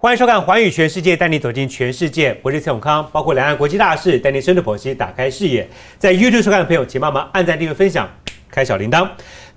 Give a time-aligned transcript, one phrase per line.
[0.00, 2.38] 欢迎收看《环宇全世界》，带你走进全世界。
[2.40, 5.68] 我是蔡永康，包括两岸国际大事，带你深度剖析，打开视野。
[5.98, 8.08] 在 YouTube 收看的朋友，请帮忙按赞、订阅、分享，
[8.48, 9.08] 开小铃铛。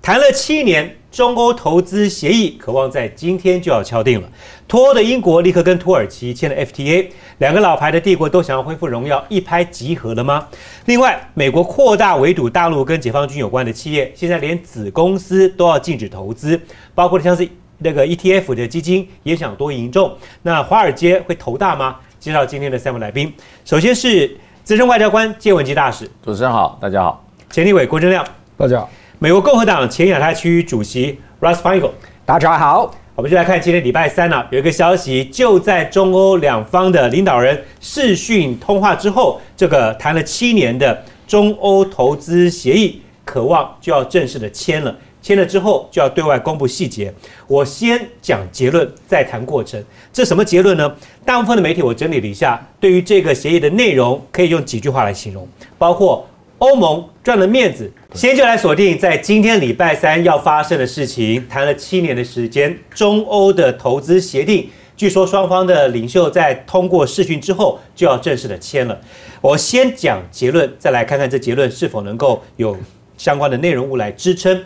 [0.02, 4.28] 谈了七年中欧投资协议，渴望在今天就要敲定了。
[4.66, 7.06] 脱欧的英国立刻跟土耳其签了 FTA，
[7.38, 10.48] 两个老牌的帝国都想要恢复荣耀，一拍即合了吗？
[10.86, 16.60] 另外，美国扩大围堵大陆跟解放军有关的企业，现在连子公司都要禁止投资，
[16.96, 17.48] 包括像是。
[17.82, 21.96] 那个 ETF 的基金也想多赢重，那华尔街会头大吗？
[22.18, 23.32] 介绍今天的三位来宾，
[23.64, 28.24] 首先是资深外交官谢文吉大使，主持人好，大家好；前立委郭正亮，
[28.56, 31.90] 大家好；美国共和党前亚太区主席 Russ Feingold，
[32.24, 32.94] 大家好。
[33.14, 44.96] 我们就来看今天礼拜三呢，有一个消息，就在中欧两方的领导人视讯通话之后，这个谈了七年的中欧投资协议，渴望就要正式的签了。
[45.22, 47.14] 签了之后就要对外公布细节。
[47.46, 49.82] 我先讲结论，再谈过程。
[50.12, 50.94] 这什么结论呢？
[51.24, 55.48] 大部分的媒体我整理了一下，对于这个协议的内容，可以用几句话来形容，
[55.78, 57.90] 包括欧盟赚了面子。
[58.14, 61.46] 先就来锁定在今天礼拜三要发生的事情。
[61.48, 69.00] 谈了七年的时间，中欧的投资协定，据说双方的领袖在通过视讯之后就要正式的签了。
[69.40, 72.76] 我先讲结论，再来看看这结论是否能够有
[73.16, 74.62] 相关的内容物来支撑。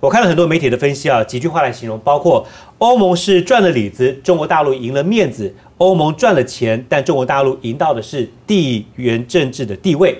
[0.00, 2.46] 我看了很多媒体的分析啊，几句话来形容，包括
[2.78, 10.18] 欧盟是赚了里子，中国大陆赢了面子；欧盟赚了钱，但中国大陆赢到的是地缘政治的地位。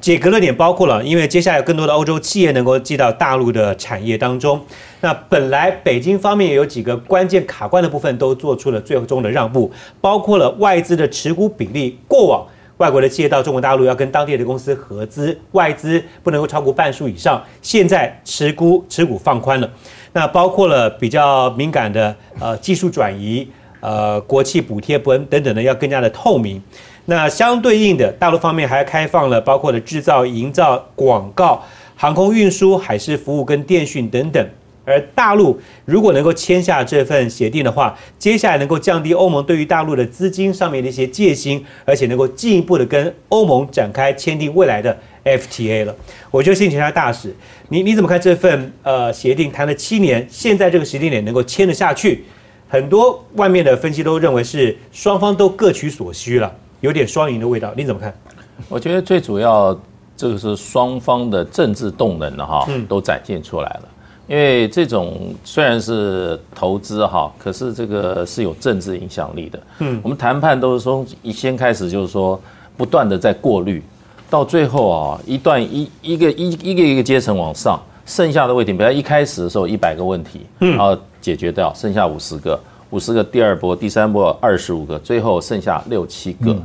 [0.00, 4.60] 解格论点包括了，因为接下来更多的欧洲企业能够进到大陆的产业当中。
[5.00, 12.44] 那本来北京方面也有几个关键卡关的部分都做出了最终的让步，包括了外资的持股比例，过往。
[12.78, 17.42] 外国的企业到中国大陆要跟当地的公司合资，外资不能够超过半数以上。
[17.62, 19.70] 现在持股持股放宽了，
[20.12, 23.48] 那包括了比较敏感的呃技术转移、
[23.80, 26.60] 呃国企补贴等等等的，要更加的透明。
[27.06, 31.62] 那相对应的，大陆方面还开放了包括了制造、营造、广告、
[31.94, 34.48] 航空运输、海事服务跟电讯等等。
[34.84, 45.94] 而大陆如果能够签下这份协定的话，接下来能够降低欧盟对于大陆的资金上面的一些戒心，而且能够进一步的跟欧盟展开签订未来的 FTA 了。
[46.30, 47.34] 我就请教大使，
[47.68, 49.50] 你你怎么看这份呃协定？
[49.50, 52.24] 谈了七年，现在这个时间点能够签得下去？
[52.68, 57.72] 很多外面的分析都认为是双方都各取所需了，有点双赢的味道。
[57.76, 58.12] 你怎么看？
[58.68, 59.78] 我觉得最主要
[60.16, 63.88] 这个是双方的政治动能的哈，都展现出来了。
[64.26, 69.60] 因为这种虽然是投资哈，可是这个是有政治影响力的。
[69.80, 72.40] 嗯，我们谈判都是从一先开始就是说
[72.74, 73.82] 不断的在过滤，
[74.30, 82.58] 到最后啊一段一一个一一个一个阶层往上，剩下的问题，比如一开始的时候一百个问题，然后解决掉，剩下五十个，
[82.88, 86.56] 五十个第二波、第三波二十五个，最后剩下六七个，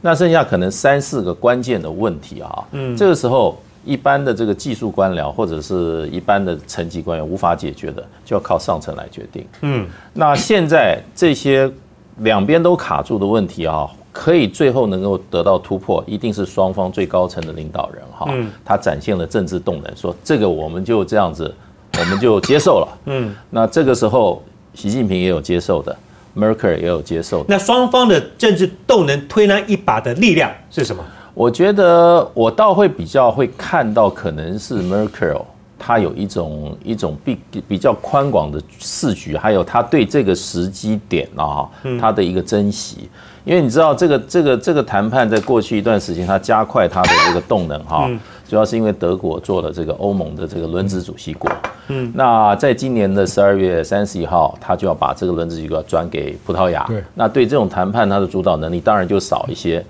[0.00, 3.60] 那剩下可能三四个关键的问题啊，嗯，这个时候。
[3.84, 9.46] 一般的这个技术官僚或者是一般的层级官员无法解决的，就要靠上层来决定。
[9.62, 11.70] 嗯，那现在这些
[12.18, 18.32] 两边都卡住的问题啊，可以最后能够得到突破，一定是双方最高层的领导人哈，
[18.64, 21.52] 他展现了政治动能，说这个我们就这样子，
[21.98, 22.98] 我们就接受了。
[23.06, 24.42] 嗯，那这个时候
[24.74, 25.96] 习近平也有接受的
[26.36, 27.44] ，Merkel 也有接受。
[27.48, 31.02] 那双方的政治动能推那一把的力量是什么？
[31.34, 35.42] 我觉得我倒会比较会看到，可能是 Merkel
[35.78, 41.68] 他有一种一种比比较宽广的视局，还有他对这个时机点啊，
[42.00, 43.08] 他的一个珍惜。
[43.44, 48.08] 因为你知道，这个这个这个谈判在过去一段时间，他加快他的这个动能哈，
[48.52, 51.50] 主要是因为德国做了这个欧盟的这个轮值主席国。
[51.88, 56.84] 嗯，那在今年的十二月三十一号，他就要把这个轮值主席国转给葡萄牙。
[56.86, 59.82] 对，那对这种谈判，他的主导能力当然就少一些。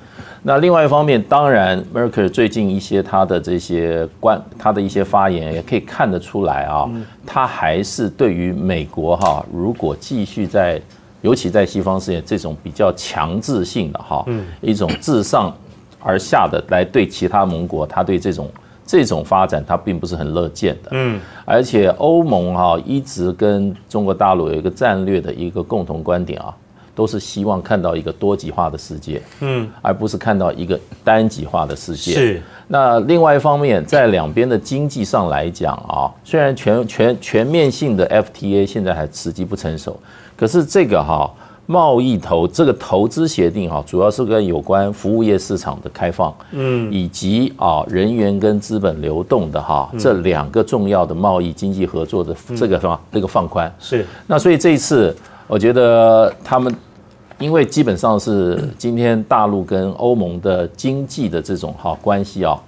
[0.45, 6.89] 那另外一方面，当然，Merkel 最近一些他的这些关，他的一些发言也可以看得出来啊，
[7.27, 10.81] 他还是对于美国哈，如果继续在，
[11.21, 14.25] 尤其在西方世界这种比较强制性的哈，
[14.61, 15.53] 一种至上
[16.03, 18.51] 而下的来对其他盟国，他对这种
[18.87, 20.91] 这种发展他并不是很乐见的。
[20.93, 26.55] 嗯，而且欧盟哈一直跟中国大陆有一个战略的一个共同观点啊。
[26.95, 32.13] 都是希望看到一个多极化的世界，嗯，而不是看到一个单极化的世界。
[32.13, 32.43] 是。
[32.69, 39.99] 那另外一方面，在两边的经济上来讲啊，虽然全全全面性的 FTA 现在还时机不成熟，
[40.37, 41.33] 可是这个哈
[41.67, 53.73] 贸易投这个投资协定哈，主要是跟有关服务业市场的开放，嗯，以及啊人员跟资本流动的哈这两个重要的贸易经济合作的这个什么这个放宽。
[53.79, 54.07] 是。
[54.27, 55.17] 那所以这一次。
[55.49, 56.75] 我觉得他们
[57.39, 62.59] 因为基本上是 今天大陆跟欧盟的经济的这种哈关系啊。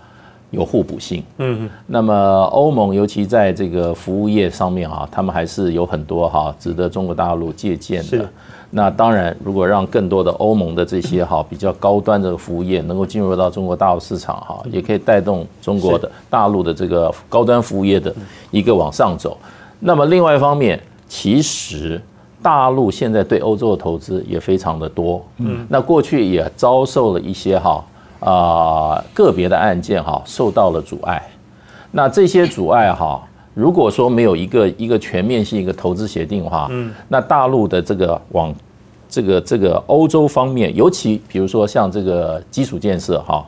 [0.51, 2.15] 有互补性，嗯，那么
[2.53, 8.29] 欧盟尤其在这个服务业上面哈，他们还是有很多哈值得中国大陆借鉴的。
[8.77, 18.13] 那当然，如果让更多的欧盟的这些哈比较高端的服务业能够进入到中国大陆市场哈，也可以带动中国的大陆的这个高端服务业的
[18.51, 19.39] 一个往上走。
[19.79, 22.03] 那么另外一方面，其实
[22.43, 27.85] 大陆现在对欧洲的投资也非常的多，嗯，那过去也遭受了一些哈。
[28.21, 31.23] 啊，个别的案件哈受到了阻碍，
[31.91, 33.21] 那这些阻碍哈，
[33.53, 38.55] 如果说没有一个一个全面性一个投资协定的话，嗯，那大陆的这个往
[39.15, 43.47] 这个这个欧洲方面，尤其比如说像这个基础建设哈，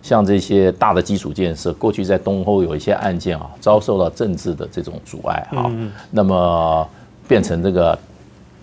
[0.00, 5.68] 像这些大的基础建设，过去在东欧有一些案件啊，遭受到政治的这种阻碍哈，
[6.12, 6.88] 那么
[7.26, 7.98] 变成这个。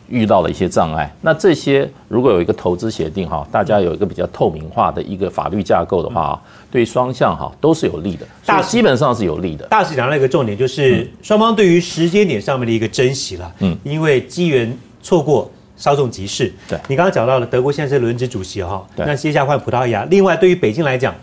[0.08, 9.66] 遇到了一些障碍，那这些如果有一个投资协定哈，大家有一个比较透明化的一个法律架构的话，对双向哈都是有利的，大基本上是有利的。
[9.66, 14.72] 大使讲到一个重点，就是双方对于时间点上面的一个珍惜了，嗯，因为机缘
[15.02, 16.52] 错过，稍纵即逝。
[16.68, 21.14] 对你刚刚讲到了德国现在是轮值主席哈，那接下来换葡萄牙，另外对于北京来讲，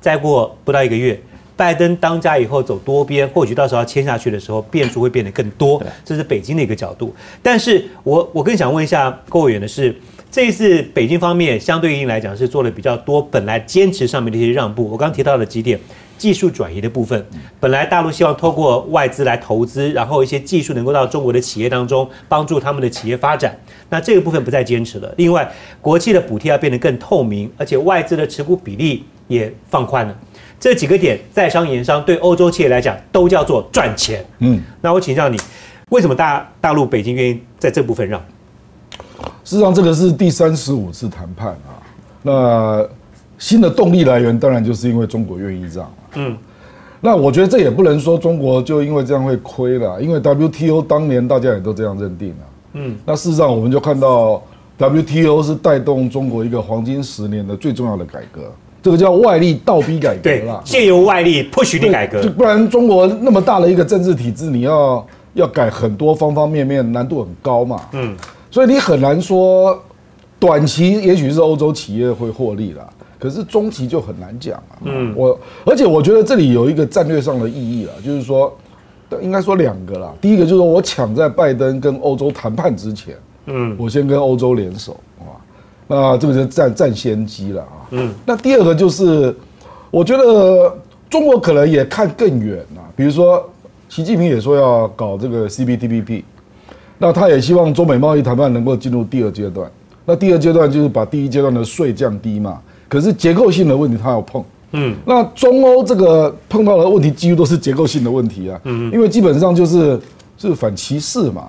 [0.00, 1.20] 再过不到一个月。
[1.54, 5.80] 拜登当家以后走多边，或许到时候要签下去的时候，变数会变得更多。
[6.02, 7.14] 这是北京的一个角度。
[7.42, 9.94] 但是我我更想问一下郭委员的是，
[10.32, 14.84] 这一次北京方面相对应来讲是做了比较多，本来坚持上面的一些让步。
[14.84, 15.78] 我刚刚提到了几点，
[16.16, 17.22] 技术转移的部分，
[17.60, 23.54] 本来大陆希望透过外资来投资，然后一些技术能够到中国的企业当中，帮助他们的企业发展。
[23.90, 25.14] 那这个部分不再坚持了。
[25.18, 25.46] 另外，
[25.82, 30.18] 国际的补贴要变得更透明，而且外资的持股比例也放宽了。
[30.58, 34.24] 这几个点在商言商，对欧洲企业来讲都叫做赚钱。
[34.38, 35.36] 嗯，那我请教你，
[35.90, 38.24] 为什么大大陆北京愿意在这部分让？
[39.52, 41.76] 事实上，这个是第三十五次谈判啊。
[42.22, 42.82] 那
[43.36, 45.92] 新的动力来源当然就是因为中国愿意让。
[46.14, 46.34] 嗯，
[47.02, 52.36] 那我觉得这也不能说中国就因为这样会亏了，因为 WTO 当年大家也都这样认定了。
[52.72, 54.42] 嗯，那事实上我们就看到
[54.78, 58.50] WTO 是带动中国一个黄金十年的最重要的改革。
[58.82, 67.82] 这个叫外力倒逼改革了，借由外力迫许你改革，不然中国那么大的一个政治体制，你要要改很多方方面面，难度很高嘛。
[67.92, 68.16] 嗯，
[68.52, 69.76] 所以你很难说
[70.38, 72.88] 短期也许是欧洲企业会获利了，
[73.18, 74.78] 可是中期就很难讲了。
[74.84, 78.54] 嗯，我而且我觉得这里有一个战略上的意义了，就是说
[79.22, 80.12] 应该说两个啦。
[80.20, 83.16] 第一个就是我抢在拜登跟欧洲谈判之前，
[83.46, 85.32] 嗯，我先跟欧洲联手啊。
[85.88, 87.88] 那这个就占占先机了啊。
[87.92, 89.34] 嗯，那第二个就是，
[89.90, 90.76] 我觉得
[91.08, 92.84] 中国可能也看更远啊。
[92.96, 93.48] 比如说，
[93.88, 96.22] 习近平也说要搞这个 CPTPP，
[97.02, 99.68] 那他也希望中美贸易谈判能够进入第二阶段。
[100.04, 102.60] 那第二阶段就是把第一阶段的税降低嘛。
[102.88, 104.44] 可是结构性的问题他要碰。
[104.70, 108.60] 嗯，那中欧这个碰到的问题几乎都是结构性的问题啊。
[108.62, 110.00] 嗯，因为基本上就是
[110.38, 111.48] 是反歧视嘛。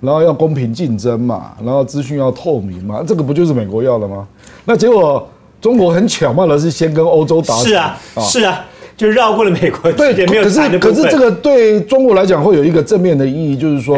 [0.00, 4.26] 然后要公平竞争嘛，然后资讯要透明嘛，这个不就是美国要的吗？
[4.64, 5.28] 那结果
[5.60, 8.64] 中国很巧妙的是先跟欧洲打，是啊，是啊，
[8.96, 9.92] 就绕过了美国。
[9.92, 13.96] 对，没有可是可是这个对中国来讲会有一个正面的意义，就是说，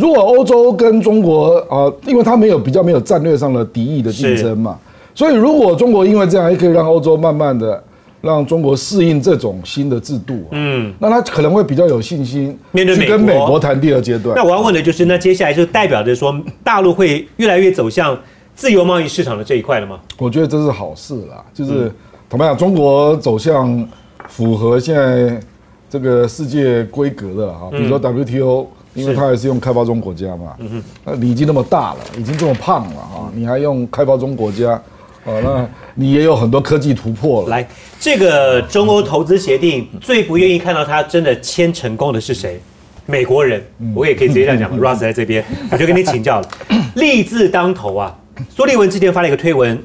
[0.00, 4.78] 如果欧洲跟中国啊，因为它没有比较没有战略上的敌意的竞争嘛，
[5.14, 7.82] 所以如果中国因为这样，也可以让欧洲慢慢的。
[8.22, 14.36] 让中国适应这种新的制度，嗯，那他可能会比较有信心面对去跟美国谈第二阶段。
[14.36, 18.14] 那我要问的就是，那接下来就代表着说，大陆会越来越走向
[18.54, 19.98] 自由贸易市场的这一块了吗？
[20.18, 21.90] 我觉得这是好事啦，就是
[22.28, 23.88] 怎么样，中国走向
[24.28, 25.40] 符合现在
[25.88, 28.66] 这个世界规格的啊，比如说 WTO，
[29.00, 34.80] 因为它还是用开发中国家嘛，嗯哼，那你已经那么大了，已经这么胖了啊，你还用开发中国家？
[35.24, 37.48] 哦，那你也有很多科技突破了。
[37.48, 42.58] 来，这个中欧投资协定最不愿意看到它真的签成功的是谁？
[43.04, 43.62] 美国人，
[43.94, 44.78] 我也可以直接这样讲嘛。
[44.80, 46.48] Russ 在这边，我就跟你请教了。
[46.94, 48.16] 利字当头啊，
[48.48, 49.78] 苏利文之前发了一个推文，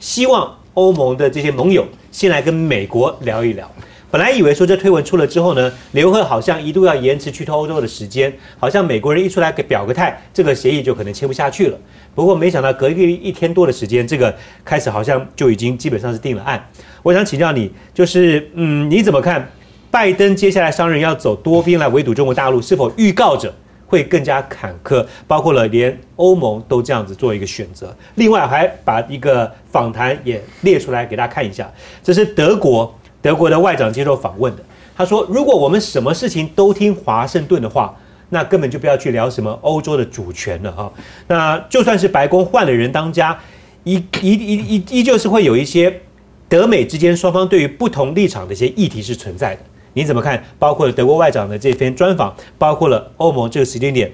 [0.00, 3.70] 希望欧盟的这些盟友先来跟美国聊一聊。
[4.12, 11.78] 本来以为说这推文出了之后呢，刘贺好像一度要延迟去脱欧洲的时间，好像美国人一出来给表个态，这个协议就可能签不下去了。
[12.14, 16.62] 不过没想到隔一一天多的时间，这个开始好像就已经基本上是定了案。
[17.02, 19.50] 我想请教你，就是嗯，你怎么看
[19.90, 23.50] 拜登接下来商人要走多边来围堵中国大陆，是否预告着
[23.86, 25.06] 会更加坎坷？
[25.26, 27.96] 包括了连欧盟都这样子做一个选择。
[28.16, 34.62] 另外还把一个访谈也列出来给大家看一下，这是德国德国的外长接受访问的，
[34.94, 37.96] 他说：如果我们什么事情都听华盛顿的话。
[38.34, 40.90] 那根本就不要去聊什么欧洲的主权了哈。
[41.28, 43.38] 那就算是白宫换了人当家，
[43.84, 46.00] 依依依依依旧是会有一些
[46.48, 49.60] 德美之间双方对于不同立场的一些议题是存在的。
[49.92, 50.42] 你怎么看？
[50.58, 54.10] 包括了德国外长的这篇专访，包括了欧盟这个时间点，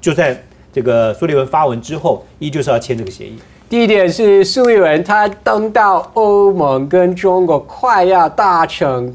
[0.00, 3.36] 就在这个苏利文发文之后，依旧是要签这个协议。
[3.68, 9.14] 第一点是苏立文他登到欧盟跟中国快要达成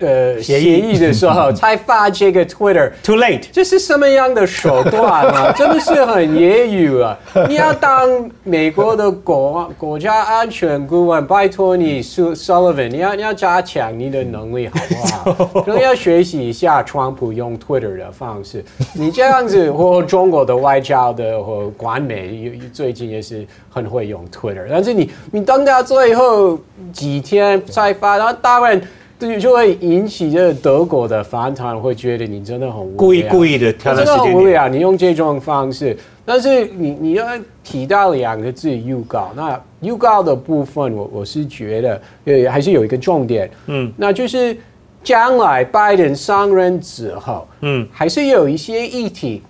[0.00, 2.90] 呃协议的时候，才 发这个 Twitter。
[3.02, 5.52] Too late，这是什么样的手段啊？
[5.56, 7.16] 真的是很业余啊！
[7.48, 15.44] 你要当美国的国国家安全顾问，拜托你苏 Sullivan，你要你要加强你的能力好不好？
[15.62, 18.64] 可能要学习一下川普用 Twitter 的方式。
[18.94, 26.58] 你这样子，或中国的外交的或管美，最近也是很会用 Twitter，但是你你等到最后
[26.92, 28.80] 几天才发，然后当然。
[29.20, 32.96] 对，就会引起这德国的反弹，会觉得你真的很无聊。
[32.96, 34.42] 故意故意的挑战真的时间点。
[34.42, 37.26] 无聊，你用这种方式，但是你你要
[37.62, 44.56] 提到两个字预告，那预告的部分我，我是觉得呃还是有一个重点，嗯，那就是
[45.04, 49.42] 将来拜登上任之后，嗯，还是有一些议题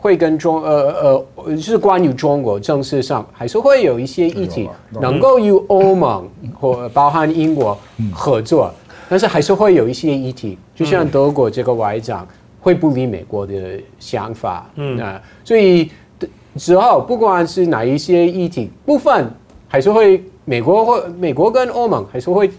[0.00, 4.68] 会跟中呃呃是关于中国政治上，还是会有一些议题
[5.00, 6.28] 能够与欧盟
[6.58, 7.78] 或包含英国
[8.12, 8.72] 合作，
[9.12, 12.26] 但是还是会有一些议题，就像德国这个外长
[12.58, 15.90] 会不理美国的想法，嗯啊，所以
[16.56, 19.30] 之后不管是哪一些议题部分，
[19.68, 22.50] 还是会美国或美国跟欧盟还是会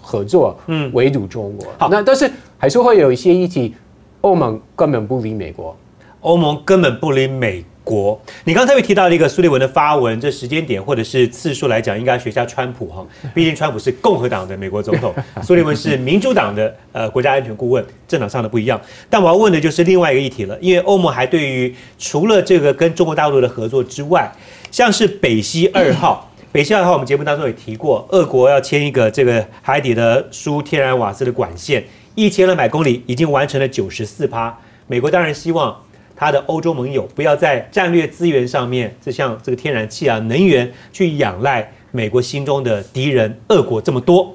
[0.00, 1.66] 合作，嗯，围堵中国。
[1.78, 3.74] 好那但是还是会有一些议题，
[4.20, 5.76] 欧盟根本不理美国。
[6.20, 8.20] 欧盟根本不理美国。
[8.44, 18.78] 你刚特别提到了一个苏利文的发文，这时间点或者是次数来讲，应该学一下川普哈， 毕竟川普是共和党的美国总统，苏利文是民主党的呃国家安全顾问，政党上的不一样。
[19.08, 24.30] 但我要问的就是另外一个议题了，因为欧盟还对于除了这个跟中国大陆的合作之外，
[24.70, 26.26] 像是北溪二号。
[26.50, 34.58] 北溪二号，我们节目当中也提过，俄国要签一个这个海底的输天然瓦斯的管线，一千两百公里，已经完成了九十四趴。
[34.86, 35.78] 美国当然希望
[36.18, 44.34] 它的欧洲盟友不要在战略资源上面，就像这个天然气啊、能源去仰赖美国心中的敌人俄国这么多。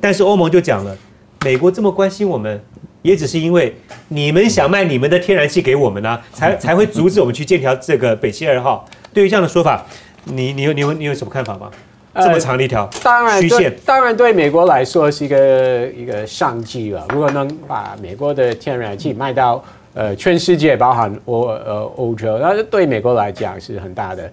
[0.00, 0.96] 但是欧盟就讲了，
[1.44, 2.62] 美国这么关心我们，
[3.02, 3.74] 也只是因为
[4.06, 8.88] 你们想卖你们的天然气给我们呢、才才会阻止我们去建条这个北溪二号。
[9.12, 9.84] 对于这样的说法，
[10.26, 11.68] 你你有你有你有什么看法吗？
[12.16, 17.04] 这么长的一条当然对虚线，，当然对美国来说是一个一个商机了。
[17.10, 19.60] 如果能把美国的天然气卖到
[19.94, 24.30] 呃全世界，包含欧呃欧洲，那对美国来讲是很大的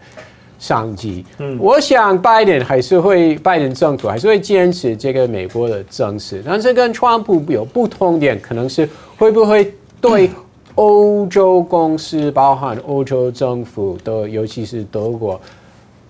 [0.60, 1.26] 商机。
[1.40, 8.88] 嗯，我想拜登还是会，拜登政府还是会坚持这个美国的政策，但是跟川普有不同点，可能是
[9.18, 10.30] 会不会对
[10.76, 15.40] 欧洲公司，包含欧洲政府的，尤其是德国。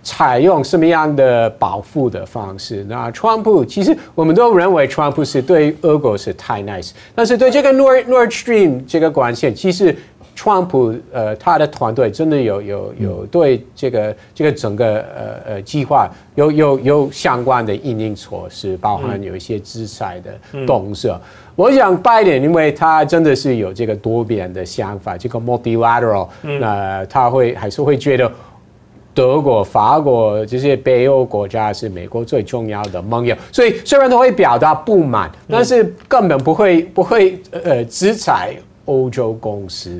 [0.03, 2.83] 采用什么样的保护的方式？
[2.89, 9.95] 那川普其实我们都认为川普是对俄国是太 nice，但是对这个 Nord Nord Stream 这个管线，其实
[10.35, 21.21] 川普呃他的团队真的有有有对这个这个整个呃呃计划有有有相关的应应措施，包含有一些制裁的动作。
[21.55, 28.31] 我想拜登，因为他真的是有这个多边的想法，这个 multilateral，那、他会还是会觉得。
[29.13, 39.99] 德国、法国这些北欧国家是美国最重要的盟友，所以虽然都会表达不满，但是根本不会不会呃制裁欧洲公司。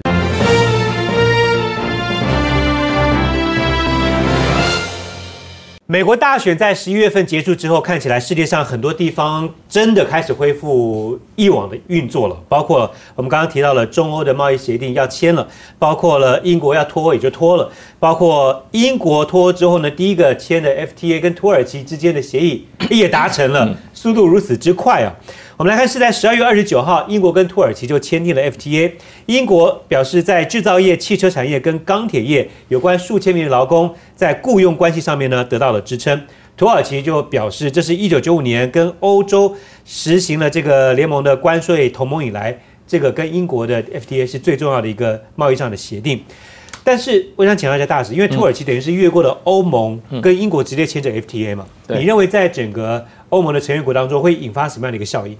[5.92, 15.46] 美国大选在十一月份结束之后，看起来世界上很多地方真的开始恢复以往的运作了，包括我们刚刚提到了中欧的贸易协定要签了，
[15.78, 17.70] 包括了英国要脱欧也就脱了，
[18.00, 25.12] 包括英国脱欧之后呢，第一个签的 FTA 跟土耳其之间的协议也达成了，速度如此之快啊！
[25.58, 28.92] 我们来看，是在十二月二十九号，英国跟土耳其就签订了 FTA。
[29.28, 36.20] 英国表示，在制造业、汽车产业跟钢铁业有关数千名的劳工在雇佣关系上面呢得到了支撑。
[36.58, 39.56] 土耳其就表示，这是一九九五年跟欧洲
[39.86, 46.24] 实行了这个联盟的关税同盟以来，这个跟英国的 FTA 是最重要的一个贸易上的协定。
[46.84, 55.36] 但是我想请教一下大使，因为土耳其等于是越过了欧盟，跟英国直接签着 FTA 嘛，对你认为在整个欧盟的成员国当中会引发什么样的一个效应？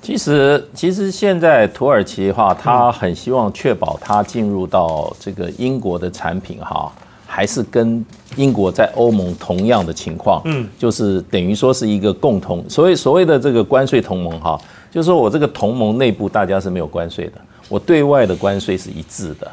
[0.00, 6.92] 其实，其实现在土耳其的话，他很希望确保它进入到这个英国的产品哈，
[7.26, 8.04] 还是跟
[8.36, 14.60] 英国在欧盟同样的情况，嗯，就是等于说是一个共同，所以所谓的这个关税同盟哈，
[14.90, 19.50] 就是说我这个同盟内部大家是没有关税的，我对外的关税是一致的。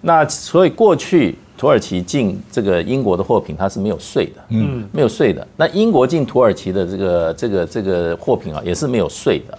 [0.00, 5.46] 那所以过去土耳其进这个英国的货品，它是没有税的，嗯，没有税的。
[5.56, 9.56] 那英国进土耳其的这个这个这个货品啊，也是没有税的。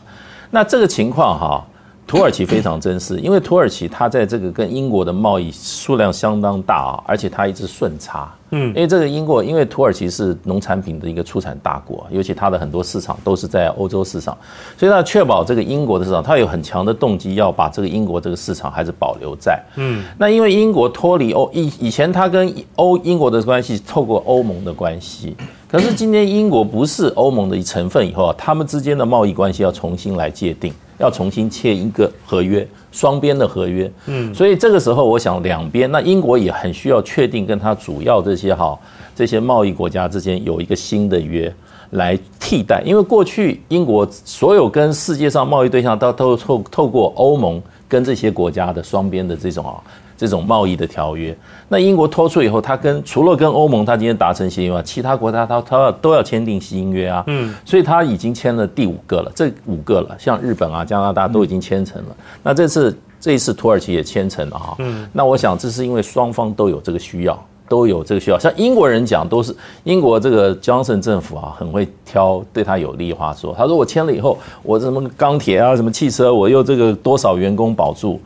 [0.52, 1.66] 那这个情况哈。
[2.06, 8.32] 土耳其非常珍视，因为土耳其它在这个跟英国的贸易数量相当大啊，而且它一直顺差。
[8.52, 14.38] 嗯，因为这个英国，因为土耳其是农产品的一个出产大国，尤其它的很多市场都是在欧洲市场，
[14.78, 19.60] 所以它确保这个英国的市场，它有很强的动机要把这个英国这个市场还是保留在。
[19.78, 25.36] 嗯，那因为英国脱离欧以以前它跟欧英国的关系透过欧盟的关系，
[25.68, 30.72] 可是今天英国不是欧盟的一成分以后啊，他们之间的贸易关系要重新来界定。
[30.98, 33.92] 要重新签一个合约，双边的合约。
[34.08, 38.78] 嗯，所以这个时候，我想两边，那英国也很需要确定跟他主要这些哈
[39.16, 41.54] 这些贸易国家之间有一个新的约
[41.92, 49.82] 来替代，因为过去英国所有跟世界上贸易对象都都透透过欧盟跟这些国家的双边的这种啊。
[50.16, 51.36] 这种贸易的条约，
[51.68, 57.24] 那英国脱出以后，他跟除了跟欧盟，他今天达成协议外，其他国家他他都要签订新约啊。
[57.28, 62.16] 嗯，所以他已经签了第五个了，这五个了，像日本啊、加拿大都已经签成了。
[62.44, 64.76] 那这次这一次土耳其也签成了哈。
[64.80, 68.38] 嗯，那我想这是因为双方都有这个需要，都有这个需要。
[68.38, 73.54] 像英国人讲，都是英国这个 Johnson 政府啊，很会挑对他有利话说。
[73.58, 78.22] 他说我签了以后，我什么钢铁啊、什么汽车，我又这个多少员工保住。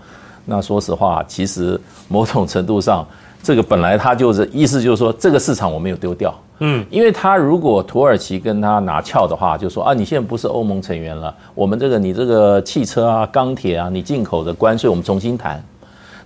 [0.47, 3.05] 那说实话，其实某种程度上，
[3.43, 15.63] 这个本来他就是意思就是说，这个市场我没有丢掉，嗯，因为他如果土耳其跟他拿翘的话，就说啊，你现在不是欧盟成员了，我们这个你这个汽车啊、钢铁啊，你进口的关税我们重新谈。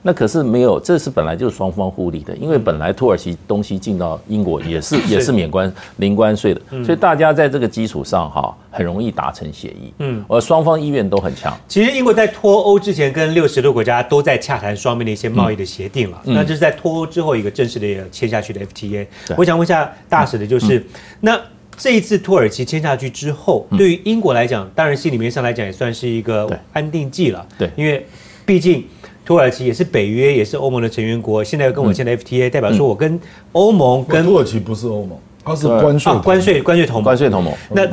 [0.04, 9.94] 那可是没有，这是本来就是双方互利的，因为本来土耳其东西进到英国也是也是免关零关税的，所以大家在这个基础上哈，很容易达成协议。
[10.00, 11.56] 嗯，而双方意愿都很强。
[11.68, 16.20] 其实英国在脱欧之前，跟六十多个国家都在洽谈双边的一些贸易的协定了。
[16.26, 19.06] 那这是在脱欧之后一个正式的签下去的 FTA。
[19.38, 20.84] 我想问一下大使的就是，
[21.20, 21.40] 那
[21.78, 27.46] 这一次土耳其签下去之后，对于英国来讲，当然心里面上来讲也算是一个安定剂了。
[27.60, 28.04] 对，因为
[28.48, 28.84] 毕竟。
[29.26, 31.44] 土耳其也是北约，也是欧盟的成员国。
[31.44, 33.20] 现在又跟我签的 FTA，代表说我跟
[33.52, 37.04] 欧盟跟土耳其不是欧盟，它是关税关税关税同盟。
[37.04, 37.54] 关税同盟。
[37.70, 37.88] 那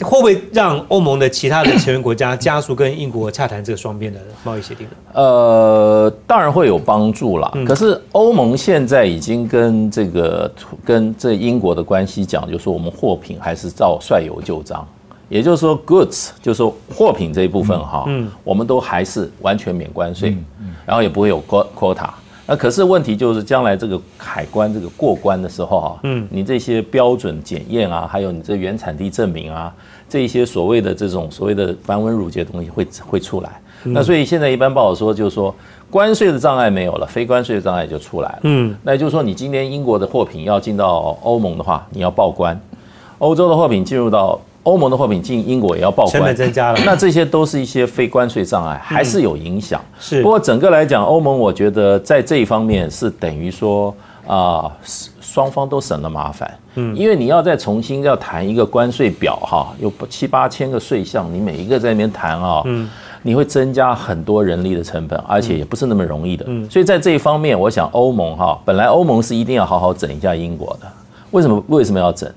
[0.00, 4.92] 会不会让欧盟的其他的成员国家加速跟英国洽谈这个双边的贸易协定呢？
[5.12, 7.52] 呃，当然会有帮助啦。
[7.66, 10.48] 可是欧盟现在已经跟这个
[10.84, 14.86] 跟这英国的关系讲，就说我们货品还是照率有旧章。
[15.28, 22.08] 也就是说，goods 就是说货品这一部分哈，嗯，我们都还是完全免关税，嗯，然后也不会有 quota。
[22.46, 29.70] 那可是问题就是将来这个海关这个过关的时候哈，嗯，你这些标准检验啊，还有你这原产地证明啊，
[30.08, 33.60] 这一些所谓的这种所谓的繁文缛节的东西会会出来。
[33.84, 35.54] 那所以现在一般报道说，就是说
[35.90, 38.38] 关税的障碍没有了，非关税的障碍就出来了。
[38.44, 42.56] 嗯，那也就是说，你今天英国的货品要进到欧盟的话，你要报关；
[43.18, 46.78] 欧洲的货品进入到欧盟的货品进英国也要报关，成本增加了。
[46.84, 49.80] 那这些都是一些非关税障碍，还是有影响。
[49.98, 50.22] 是。
[50.22, 53.94] 不过整个来讲，欧盟我觉得在这一方面是等于说
[54.26, 54.70] 啊，
[55.20, 56.52] 双方都省了麻烦。
[56.74, 56.94] 嗯。
[56.94, 62.90] 因为你要再重新要谈一个关税表哈，有七八千个税项，你每一个在那边谈啊，嗯，
[63.22, 66.44] 你会增加很多人力的成本，而且也不是那么容易的。
[66.48, 66.68] 嗯。
[66.68, 70.86] 所以在这一方面，我想欧盟哈，本来欧盟是一定要好好整一下英国的。
[71.30, 71.64] 为什么？
[71.68, 72.30] 为什么要整？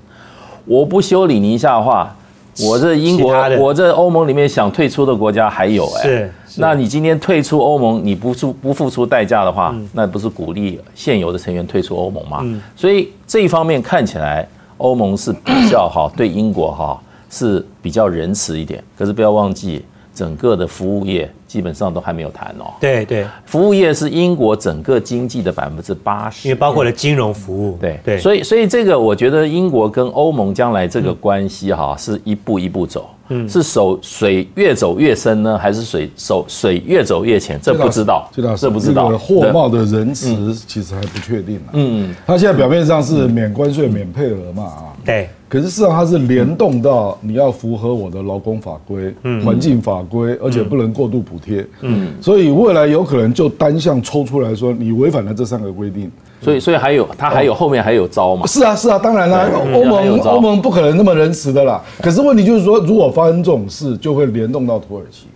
[0.64, 2.14] 我不修理你一下的话。
[2.60, 12.44] 我这英国，我这欧盟里面想退出的国家还有哎，是，那你今天退出欧盟，你不出不付出代价的话，那不是鼓励现有的成员退出欧盟吗？
[12.76, 14.46] 所以这一方面看起来，
[14.76, 18.84] 欧盟是比较好，对英国哈是比较仁慈一点。
[18.98, 19.82] 可是不要忘记，
[20.14, 21.32] 整个的服务业。
[21.52, 22.72] 基本上都还没有谈哦。
[22.80, 27.76] 对对，服务业是英国整个经济的百分之八十，因为包括了金融服务。
[27.78, 33.10] 对对，所以所以这个我觉得英国跟欧盟将来这个关系哈，是一步一步走。
[33.28, 37.60] 嗯，是手水越走越深呢，还是水手水越走越浅？
[37.62, 39.10] 这不知道，这不知道。
[39.18, 44.91] 货贸的仁慈其实还不确定嗯，他现在表面上是免关税、免配额嘛啊。
[45.04, 45.28] 对。
[45.48, 51.66] 可是事实上它是联动到你要符合我的劳工法规、环境法规，而且不能过度补贴。
[51.80, 52.12] 嗯。
[52.20, 56.10] 所以未来有可能就单向抽出来说，你违反了这三个规定。
[56.40, 58.44] 所以，所以还有他还有后面还有招嘛？
[58.48, 61.80] 是啊，是啊，当然啦，欧盟欧盟不可能那么仁慈的啦。
[62.00, 65.26] 可是问题就是说，如果发生这种事，就会联动到土耳其，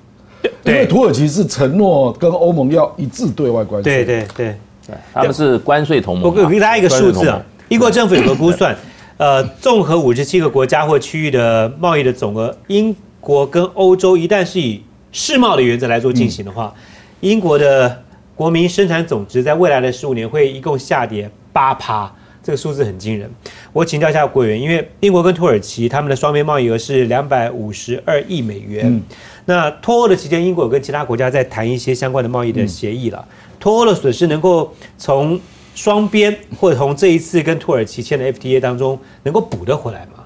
[0.64, 4.04] 因为土耳其是承诺跟欧盟要一致对外关税。
[4.04, 4.54] 对对对
[4.88, 6.28] 对，他们是关税同盟。
[6.28, 8.74] 我给大家一个数字啊，英国政府有个估算，
[9.16, 16.74] 呃，综合五十七个国家或区域的贸易的总额，英国跟欧洲一旦是以世贸的原则来做进行的话，
[17.20, 18.02] 英国的。
[18.36, 23.30] 国民生产总值在未来的十五年会一共下跌八趴，这个数字很惊人。
[23.72, 29.00] 我请教一下国员，因为英国跟土耳其他们的双边贸易额是两百五十二亿美元。
[29.46, 33.26] 那脱欧的期间，英国有跟其他国家在谈一些相关的贸易的协议了。
[33.58, 35.40] 脱欧的损失能够从
[35.76, 40.24] 双边或者从这一次跟土耳其签的 FTA 当中能够补得回来吗？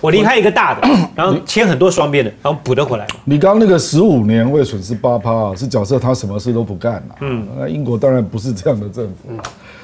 [0.00, 3.16] 我离开一个大的，然后签很多双边的，然后补得回来吗？
[3.24, 7.16] 你刚刚那个十五年会损失八趴啊，是假设他什么事都不干了。
[7.20, 9.30] 嗯，那英国当然不是这样的政府，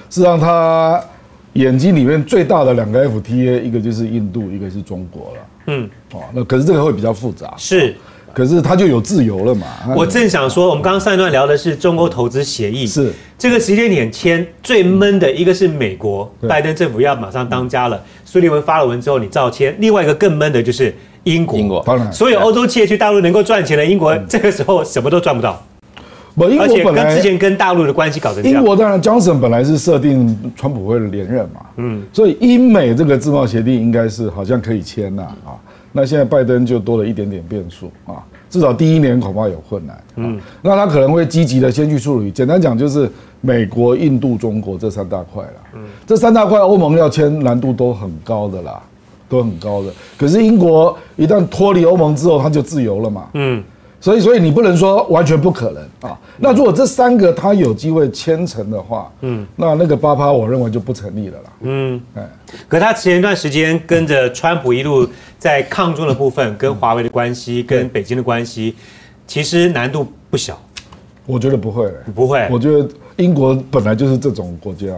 [0.08, 1.02] 是让他
[1.52, 5.40] 眼睛里面最大的两个 FTA，一个就是印度，一个是中国了。
[5.66, 7.52] 嗯，哦，那可是这个会比较复杂。
[7.58, 7.94] 是。
[8.34, 9.66] 可是他就有自由了嘛？
[9.96, 13.12] 我正想说，我们刚刚上一段聊的是中欧投资协议，是。
[13.38, 20.94] 这个时间点签最闷的一个是美国，拜登政府要马上当家了，苏利文发了文之后你照签，另外一个更闷的就是
[21.24, 21.82] 英国，英国。
[21.86, 25.62] 当然，所有欧洲企业去大陆能够赚钱的，英国这个时候什么都赚不到。
[26.36, 28.60] 不，英国本来之前跟大陆的关系搞成这样。
[28.60, 35.54] 英国当然，Johnson 本来是设定川普会连任嘛，嗯，所以英美这个自贸协定应该是好像可以签呐啊，
[35.96, 38.20] 那现在拜登就多了一点点变数啊。
[38.50, 42.30] 至少第一年恐怕有困难，嗯，那他可能会积极的先去处理。
[42.30, 48.80] 简单讲就是美国、印度、中国这三大块了，嗯，这三大块欧盟要签难度都很高的啦，
[49.28, 49.92] 都很高的。
[50.16, 53.64] 可是英国一旦脱离欧盟之后，他就自由了嘛，嗯。
[54.04, 56.20] 所以，所以你不能说完全不可能啊。
[56.36, 61.52] 那如果这三个他有机会签成的话，嗯，那那个八趴我认为就不成立了啦。
[61.62, 62.28] 嗯，哎，
[62.68, 68.76] 可他前一段时间跟着川普一路在抗中的部分，跟华为的关系，跟北京的关系，
[69.26, 70.60] 其实难度不小。
[71.24, 72.46] 我觉得不会，不会。
[72.52, 72.86] 我觉得
[73.16, 74.88] 英国本来就是这种国家。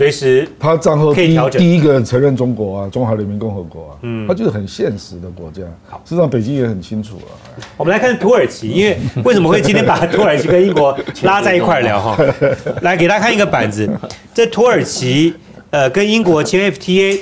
[0.00, 5.60] 随时，他战后第第一个承认中国啊，中华人民共和国啊，嗯，他就是很现实的国家。
[5.90, 7.36] 好，事实上北京也很清楚啊。
[7.76, 12.16] 我们来看土耳其，因为为什么会今天把土耳其跟英国拉在一块聊哈？
[12.80, 13.86] 来给大家看一个板子，
[14.32, 15.34] 这土耳其
[15.68, 17.20] 呃跟英国签 FTA，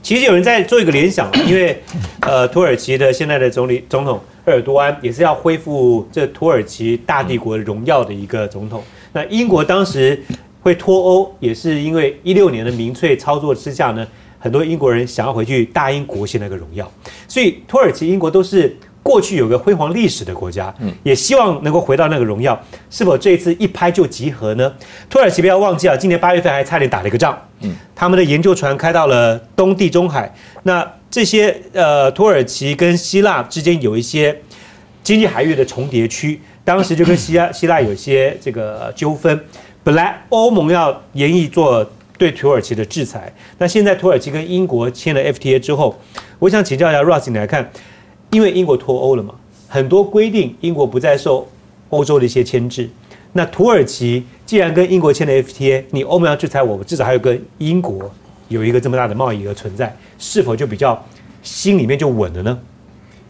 [0.00, 1.82] 其实有人在做一个联想，因为
[2.20, 8.80] 呃土耳其的现在的总理总统埃尔多安也是要恢复这土耳其大帝国荣耀的一个总统。
[9.12, 10.22] 那英国当时。
[10.64, 14.06] 会脱欧也是因为一六年的民粹操作之下呢，
[14.38, 16.90] 很多英国人想要回去大英国系那个荣耀，
[17.28, 22.58] 所以土耳其、英国都是过去有个辉煌历史的国家，嗯，也希望能够回到那个荣耀。
[22.88, 24.74] 是否这一次一拍就集合呢？
[25.10, 34.34] 土耳其不要忘记啊，今年八月份还差点打了一个仗，嗯，他们的研究船开到了东地中海，那这些呃土耳其跟希腊之间有一些
[35.02, 39.38] 经济海域的重叠区，当时就跟希腊希腊有些这个纠纷。
[39.84, 45.94] 本来欧盟要严议做对土耳其的制裁，那现在土耳其跟英国签了 FTA 之后，
[46.38, 47.70] 我想请教一下 Ross，你来看，
[48.30, 49.34] 因为英国脱欧了嘛，
[49.68, 51.46] 很多规定英国不再受
[51.90, 52.88] 欧洲的一些牵制。
[53.34, 58.10] 那土耳其既然跟英国签了 FTA，你欧盟要制裁我，至少还有跟英国
[58.48, 60.98] 有一个这么大的贸易额存在，是否就比较
[61.42, 62.58] 心里面就稳了呢？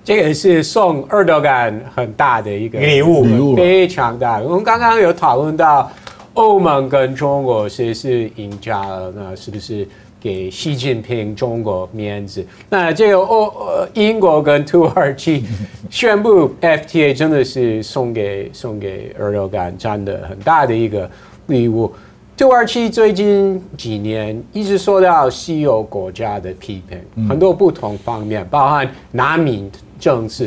[0.04, 4.38] 这个是送二德感很大的一个礼物，礼物非常大。
[4.38, 5.90] 我们刚刚有讨论到。
[6.34, 9.12] 欧盟跟中国谁是赢家了？
[9.14, 9.86] 那是不是
[10.20, 12.44] 给习近平中国面子？
[12.68, 15.44] 那这个欧呃英国跟土耳其
[15.90, 21.08] 宣布 FTA 真的是送给送给俄罗斯占的很大的一个
[21.46, 21.92] 礼物。
[22.36, 29.70] 土耳其最近几年一直受到西欧国家的批评，很多不同方面，包含难民
[30.00, 30.44] 政策，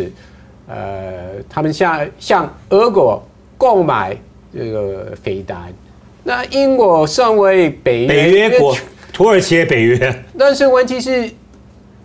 [0.67, 3.23] 呃，他们向向俄国
[3.57, 4.17] 购买。
[4.57, 5.71] 这个飞弹，
[6.23, 8.75] 那英国身为北约国，
[9.13, 11.29] 土耳其北约，但是问题是，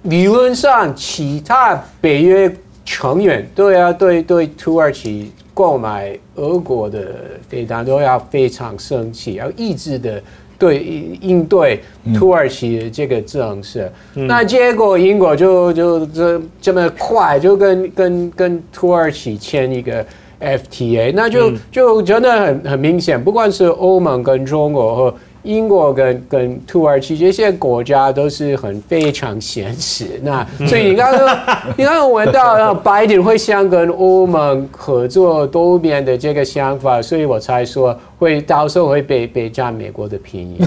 [0.03, 7.01] 理论上其他北约成员都要对对土耳其购买俄国的
[7.49, 10.23] 飞弹都要非常生气，要一致的
[10.59, 10.81] 对
[11.23, 11.81] 应对
[12.15, 13.91] 土耳其的这个政策。
[14.13, 20.05] 那结果英国就就这这么快就跟跟跟土耳其签一个。
[20.43, 30.21] FTA，那就就真的很很明显，不管是欧盟跟中国和英国跟跟土耳其这些国家都是很非常现实。
[30.23, 31.39] 那所以你刚刚
[31.77, 40.61] 你刚刚闻到拜登会想跟欧盟合作多边的这个想法，所以我才说会到时候会被被占美国的便宜。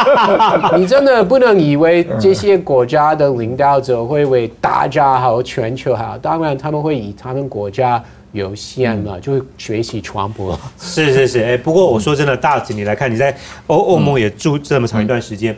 [0.76, 8.02] 你真的不能以为这些国家的领导者会为大家好、全球好，当然他们会以他们国家。
[8.34, 10.58] 有限嘛，就学习传播。
[10.78, 13.34] 是是是，哎，不过我说真的，大子你来看，你在
[13.68, 15.56] 欧欧盟也住这么长一段时间，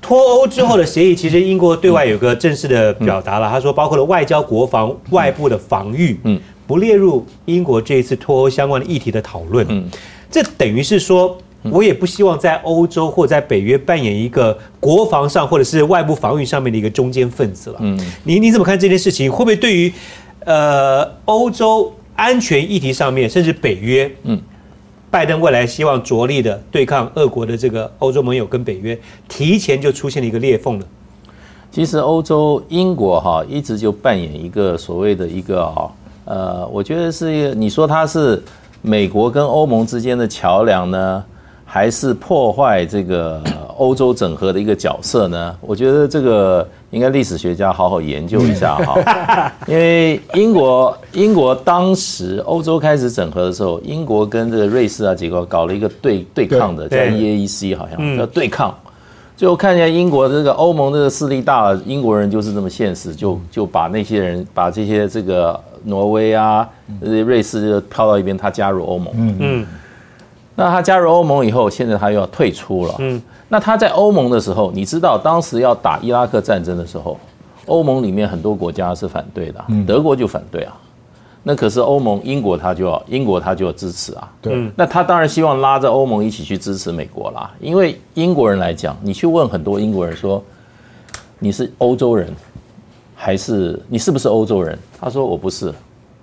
[0.00, 9.66] 脱欧之后的协议，其实英国对外有个正式的表达了，他说包括了外交、国防、外部的防御，嗯，不列入英国这一次脱欧相关的议题的讨论。
[9.68, 9.84] 嗯，
[10.30, 17.78] 这等于是说，我也不希望在欧洲或在北约扮演一个国防上或者是外部防御上面的一个中间分子了。
[17.80, 19.32] 嗯，你你怎么看这件事情？
[19.32, 19.92] 会不会对于
[20.44, 24.40] 呃欧洲安全议题上面，甚至北约，嗯，
[25.10, 28.98] 拜登未来希望着力的对抗俄国的这个欧洲盟友跟北约，
[29.28, 30.86] 提前就出现了一个裂缝了？
[31.70, 35.90] 其实欧洲英国哈一直就扮演一个所谓的一个啊
[36.24, 38.40] 呃，我觉得是你说它是
[38.80, 41.24] 美国跟欧盟之间的桥梁呢，
[41.64, 43.42] 还是破坏这个
[43.76, 45.56] 欧洲整合的一个角色呢？
[45.60, 58.72] 我觉得这个应该历史学家好好研究一下哈，因为英国英国当时欧洲开始整合的时候，英国跟这个瑞士啊几个搞了一个对对抗的，叫 EAEC 好像叫对抗。
[59.36, 66.68] 最后看见英国这个欧盟这个势力大了，英国人就是这么现实，就就把那些人把这些这个挪威啊、
[67.00, 69.12] 瑞士就抛到一边，他加入欧盟。
[69.16, 69.66] 嗯嗯。
[70.56, 72.94] 那他加入欧盟以后，现在他又要退出了。
[72.98, 73.20] 嗯。
[73.48, 77.18] 那他在欧盟的时候，你知道当时要打伊拉克战争的时候，
[77.66, 80.76] 欧盟里面很多国家是反对的，德国就反对啊。
[81.42, 84.32] 那可是欧盟，英国他就要英国他就要支持啊。
[84.40, 87.52] 对，那他当然希望拉着欧盟一起去支持美国啦。
[87.60, 90.42] 因为英国人来讲，你去问很多英国人说，
[91.38, 92.32] 你是欧洲人，
[93.14, 94.78] 还是你是不是欧洲人？
[94.98, 95.72] 他说我不是，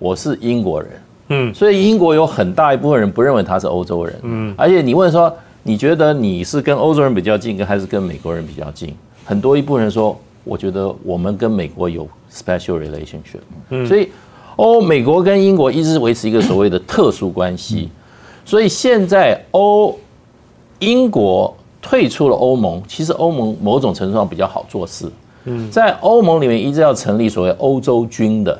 [0.00, 0.90] 我是英国人。
[1.28, 4.18] 嗯，所以英国有很大一部分人不认为他是欧洲人。
[4.22, 8.94] 嗯，而且你问说，你觉得你是跟欧洲人比较近，跟还是跟美国人比较近？
[9.24, 13.40] 很多一部分人说，我觉得我们跟美国有 special relationship。
[13.70, 14.10] 嗯，所以。
[14.56, 17.88] 欧美国跟英国一直维持一个所谓的特殊关系，
[18.44, 19.98] 所以现在欧
[20.78, 25.10] 英国退出了欧盟，其实欧盟某种程度上比较好做事。
[25.46, 28.56] 嗯，在欧盟里面一直要成立所谓欧洲军的，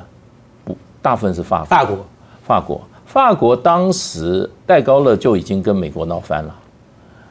[0.64, 1.98] 不大部分是法法国
[2.46, 6.54] 法国法国当时戴高乐就已经跟美国闹翻了，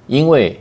[0.07, 0.59] 因为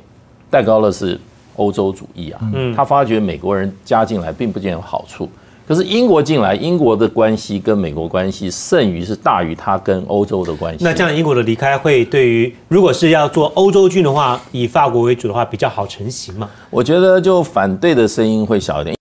[0.48, 1.20] 戴高乐是
[1.56, 5.28] 欧洲主义啊，嗯，他发觉美国人加进来并不见有好处。
[5.68, 10.82] 可是英国进来，英国的关系跟美国关系剩余是大于他跟欧洲的关系。
[10.82, 16.50] 那这样英国的离开会对于，如果是要做欧洲军的话，以法国为主的话，比较好成型嘛？
[16.70, 18.96] 我觉得就反对的声音会小一点。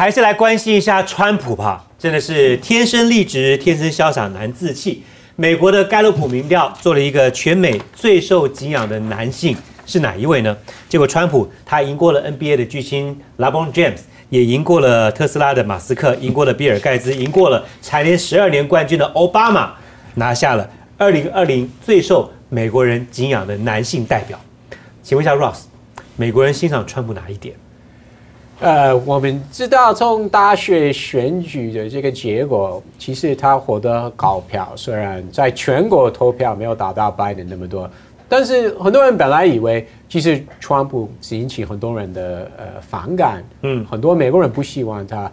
[0.00, 5.02] 还是来关心一下川普吧，真的是天生丽质，天生潇洒难自弃。
[5.36, 9.54] 美国的盖洛普民调做了一个全美最受敬仰的男性。
[9.84, 10.56] 是哪一位呢？
[10.88, 13.98] 结果，川普他赢过了 NBA 的巨星 LeBron James，
[14.30, 19.74] 也赢过了特斯拉的马斯克，赢过了比尔盖茨，赢过了蝉联十二年冠军的奥巴马，
[20.14, 24.40] 拿下了二零二零最受美国人敬仰的男性代表。
[25.02, 25.64] 请问一下 Ross，
[26.16, 27.54] 美国人欣赏川普哪一点？
[28.60, 37.90] 呃，我们知道从大学选举的这个结果，其实他获得高票，虽然在全国投票没有达到拜登那么多。
[38.28, 45.30] 但是很多人本来以为，其实川普是引起很多人的呃反感，嗯，很多美国人不喜欢他。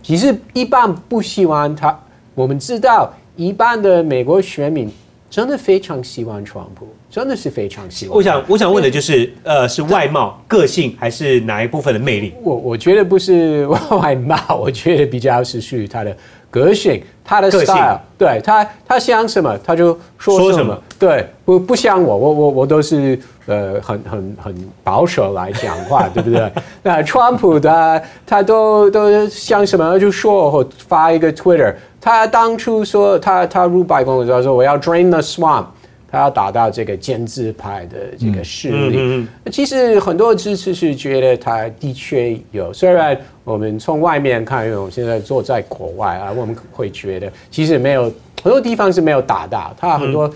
[0.00, 1.98] 其实一般不喜欢他，
[2.32, 4.88] 我们知道一般的美国选民
[5.28, 8.14] 真的非常喜欢川普，真的是非常喜欢。
[8.14, 12.34] 我想，我想问的就是，呃，是外貌、个性，还是哪一部分的魅力？
[12.42, 13.66] 我我觉得不是
[14.02, 16.14] 外貌，我觉得比较是属于他的。
[16.48, 26.50] 个性，他的 style，对他，他想什么他就说什么，对，不不像我，我我我都是呃很很很保守来讲话， 对不对？
[26.82, 35.66] 那川普的他都都想什么就说或发一个 Twitter，他当初说他他入白宫的时候说我要 drain the swamp。
[36.08, 42.72] 他要达到这个建制派的这个势力，其实很多支持是觉得他的确有。
[42.72, 48.04] 虽然我们从外面看，因为我现在坐在国外啊，我们会觉得其实没有
[48.42, 49.74] 很多地方是没有达到。
[49.76, 50.32] 他很多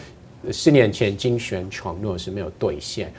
[0.51, 3.13] 四年前竞选承诺是没有兑现。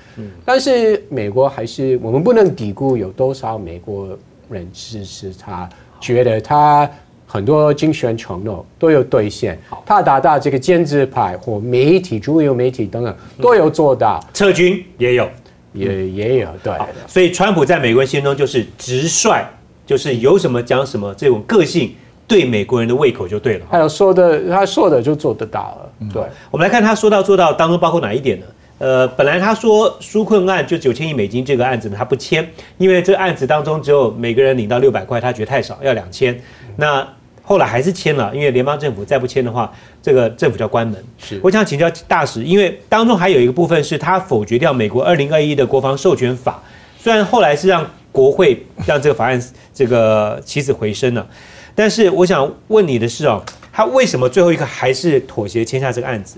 [0.43, 4.17] 但是美国还是我们不能低估有多少美国
[4.49, 6.89] 人支持他，觉得他。
[7.31, 15.29] 很多竞选承诺都有兑现，他达到这个建制派或媒体、主流媒体等等都有做到，撤军也有，
[15.71, 16.73] 也也有对。
[17.07, 19.45] 所以川普在美国人心中就是直率，
[19.85, 21.95] 就是有什么讲什么，这种个性
[22.27, 23.65] 对美国人的胃口就对了。
[23.71, 26.09] 还有说的，他说的就做得到了。
[26.13, 28.45] 对，我们来看他说到做到当中包括哪一点呢？
[28.79, 32.45] 呃，本来他说纾困案就九千亿美金这个案子呢，他不签，
[32.77, 36.37] 因为这个案子当中只有每个人领到六百块，他觉得太少，要两千。
[36.75, 37.07] 那
[37.51, 39.69] 后来还是签了，因为联邦政府再不签的话，
[40.01, 41.03] 这个政府就要关门。
[41.17, 46.63] 是，我想请教大使，因为当中还有一个部分是他否决掉美国二零二一的国防授权法，
[46.97, 51.27] 虽然后来是让国会让这个法案这个起死回生了，
[51.75, 56.37] 但是我想问你的是哦，他为什么最后一个还是妥协签下这个案子？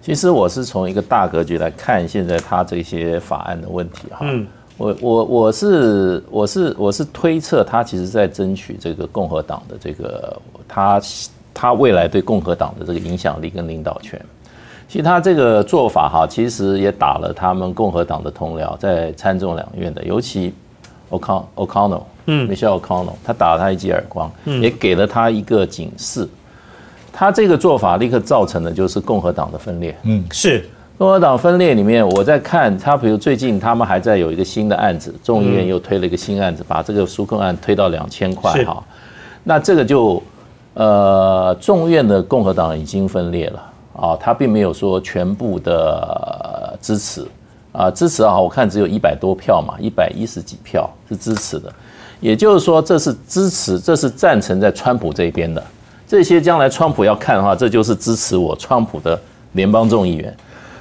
[0.00, 4.18] 其实我是从一个大格局来看现在他这些法案的问题哈。
[4.20, 4.46] 嗯。
[4.82, 11.00] 我我我是我是我是推测他其实在争取这个共和党的这个他
[11.54, 14.20] 他未来对共和党的这个影响力跟领导权。
[14.88, 20.52] 其实他这个做法哈，其实也打了他们共和党的同僚，在参众两院的，尤其
[21.10, 26.28] O'Con O'Connell，嗯，Michelle O'Connell，他打了他一记耳光，也给了他一个警示。
[27.12, 29.96] 他这个做法立刻造成的就是共和党的分裂。
[30.02, 30.68] 嗯，是
[31.02, 38.80] 共和党分裂里面，我在看他，比如最近他们还在有一个新的案子，众议院又推了一个新案子，把这个纾困案推到两千块哈。
[39.42, 40.22] 那这个就
[40.74, 43.60] 呃，众院的共和党已经分裂了。
[43.96, 47.26] 啊，他并没有说全部的支持，
[47.72, 51.68] 啊，支持啊，我看只有一百多票嘛，一百一十几票是支持的，
[52.20, 55.60] 也就是说这是支持，这是赞成在川普这边的，
[56.06, 59.20] 这些将来川普要看的话，这就是支持我川普的
[59.54, 60.32] 联邦众议员。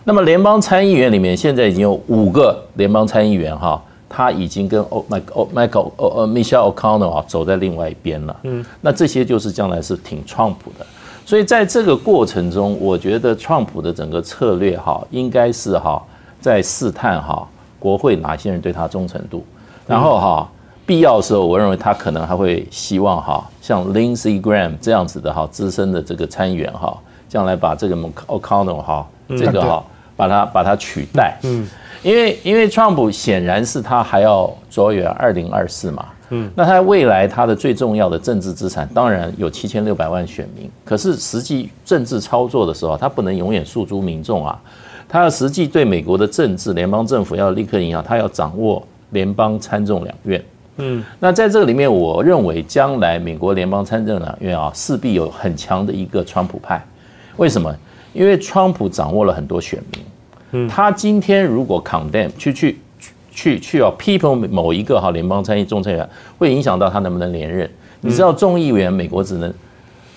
[0.04, 10.86] 那么联邦参议员里面现在已经有五个联邦参议员哈，他已经跟 O Michael Michael 呃 Michelle O'Connell 啊走在另外一边了，嗯，那这些就是将来是挺川普的。
[11.24, 16.02] 所以在这个过程中，我觉得川普的整个策略哈，应该是哈
[16.40, 19.46] 在试探哈国会哪些人对他忠诚度，
[19.88, 20.50] 然后哈
[20.84, 26.98] 必要的时候，我认为他可能还会希望哈像 Lindsey Graham 这样子的哈资深的这个参议员哈，
[27.30, 27.96] 将来把这个
[28.28, 29.84] O'Connell 哈这个哈
[30.22, 31.68] 把它把它取代，嗯，
[32.04, 36.06] 因为因为川普显然是他还要着眼二零二四嘛。
[36.30, 40.70] 嗯，那他未来他的最重要的政治资产，当然有七千六百万选民。
[40.86, 44.62] 可是实际政治操作的时候，他不能永远诉诸民众啊，
[45.10, 50.44] 他要实际对美国的政治、联邦政府要立刻影响，他要掌握联邦参众两院。
[50.78, 56.80] 嗯，那在这个里面，我认为将来美国联邦参众两院啊，势必有很强的一个川普派。
[57.38, 57.76] 为什么？
[58.13, 60.04] 因为川普掌握了很多选民。
[60.52, 62.78] 嗯，他今天如果 condemn 去去。
[63.34, 67.67] 去去哦，批评某一个哈联邦参议众参议员，会影响到他能不能连任。
[68.02, 69.52] 你知道众议员美国只能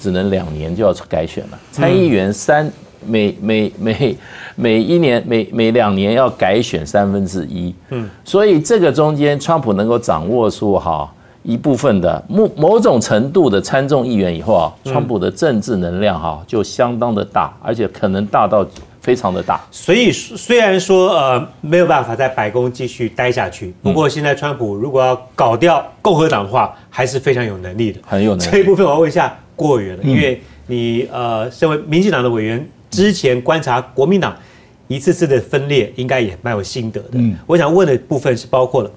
[0.01, 2.69] 只能两年就要改选了，参议员三
[3.07, 4.17] 每每每
[4.57, 7.73] 每一年每每两年要改选三分之一。
[7.91, 11.09] 嗯，所以这个中间，川普能够掌握住哈
[11.45, 18.67] 一部分的某某种程度的参众议员以后啊，川普的政治能量哈就相当的大，而且可能大到。
[19.05, 28.51] 非常的大，所以虽然说呃没有办法在白宫继续待下去，不过现在川普如果要搞掉共和党的话，还是非常有能力的，很有能力。
[28.51, 34.35] 这一部分我要问一下郭委员了，因为你呃身为民进党的委员，之前观察国民党
[34.89, 37.11] 一次次的分裂，应该也蛮有心得的。
[37.13, 38.91] 嗯，我想问的部分是包括了，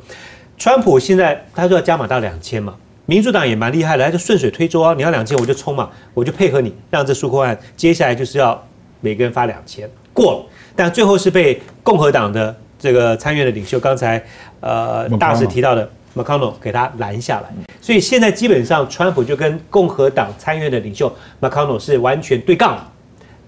[0.58, 8.64] 川普现在他说要加码到两千嘛，民主党也蛮厉害的，他就顺水推舟啊，你要两千我就冲嘛，我就配合你，让这纾困案接下来就是要。
[9.00, 14.22] 每个人发两千过了，但最后是被共和党的这个参院的领袖，刚才
[14.60, 22.92] 呃大使提到的 McConnell 给他拦下来，所以现在基本上川普就跟共和党参院的领袖 McConnell 是完全对杠了，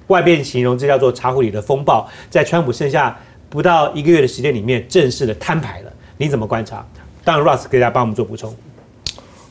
[0.05, 3.17] 外边形容这叫做茶壶里的风暴，在川普剩下
[3.49, 6.85] 不到一个月的时间里面正式的摊牌了，你怎么观察？
[7.29, 8.51] 当然 Russ 可以来帮我们做补充，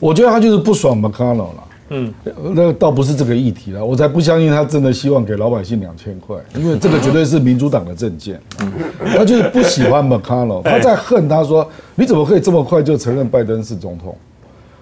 [0.01, 1.63] 我觉得他就是不爽 McConnell 了。
[1.91, 2.13] 嗯，
[2.53, 8.37] 那倒不是这个议题了，我才不相信他真的希望给老百姓两千块，因为这个绝对是民主党的政见。
[9.15, 11.65] 他就是不喜欢 McConnell，他在恨他说
[11.95, 14.13] 你怎么可以这么快就承认拜登是总统？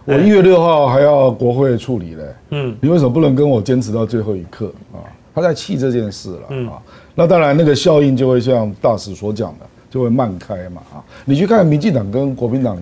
[0.05, 5.05] 我一月六号还要国会处理嘞，嗯，你为什么不能跟我坚持到最后一刻啊？
[5.35, 6.81] 他在气这件事了啊。
[7.13, 11.03] 那当然那个效应就会像大使所讲的，就会慢开嘛啊。
[11.25, 12.77] 你去看民进党跟国民党，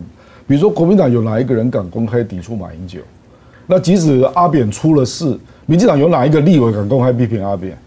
[0.47, 2.99] 比如说国民党有哪一个人敢公开抵触马英九？
[3.67, 7.77] 那即使阿扁出了事，民进党有哪一个立委敢公开批评阿扁？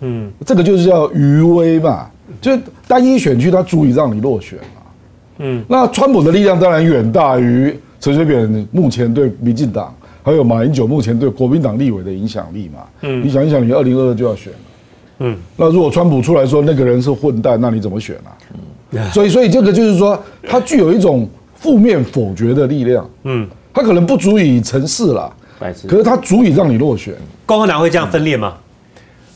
[0.00, 2.50] 嗯，这个就是叫余威嘛，就
[2.86, 4.82] 单一选区它足以让你落选嘛。
[5.38, 12.80] 嗯，那川普的力量当然远大于陈水扁目前对民进党，还有马英九目前对国民党立委的影响力嘛。
[13.00, 14.58] 嗯，你想一想，你二零二二就要选了。
[15.22, 18.30] 嗯，那如果川普出来说那个人是混蛋，那你怎么选啊？
[18.90, 23.08] 嗯，所以所以这个就是说，它具有一种负面否决的力量。
[23.24, 23.48] 嗯。
[23.74, 25.34] 它可能不足以成事了，
[25.88, 27.14] 可是它足以让你落选。
[27.46, 28.58] 共和党会这样分裂吗？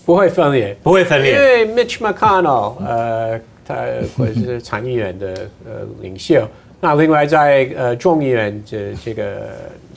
[0.04, 1.32] 不会分裂，不会分裂。
[1.32, 3.76] 因为 Mitch McConnell，呃，他
[4.14, 5.28] 或者是参议员的
[5.64, 6.46] 呃领袖。
[6.82, 9.48] 那另外在呃众议院这这个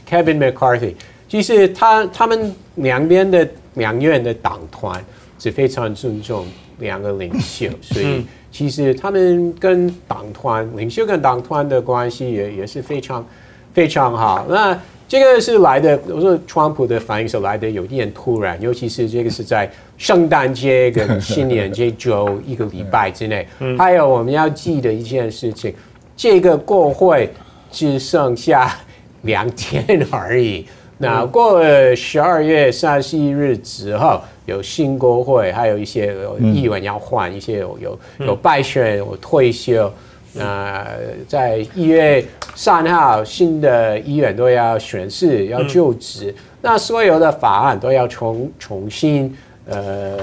[0.10, 0.94] Kevin McCarthy，
[1.28, 5.04] 其实他他们两边的两院的党团
[5.40, 6.46] 是非常尊重
[6.78, 13.26] 两个领袖， 所以其实他们跟党团领袖跟党团的关系也也是非常。
[13.72, 14.48] 非常好。
[14.50, 14.78] 那
[15.08, 23.48] 这个是来的，我说川普的反应是来的有点突然，尤其是这个是在圣诞节跟新年这周一个礼拜之内。
[23.78, 25.72] 还有我们要记得一件事情，
[26.18, 27.30] 这个国会
[27.72, 28.76] 只剩下
[29.22, 30.66] 两天而已。
[31.02, 39.90] 那过了十二月三十一日之后，有新国会，还有一些议员要换，一些有有有败选，有退休。
[40.34, 40.86] 那
[41.26, 42.24] 在一月
[42.54, 46.36] 三号，新的议员都要选誓，要就职。
[46.62, 49.34] 那所有的法案都要重重新
[49.66, 50.18] 呃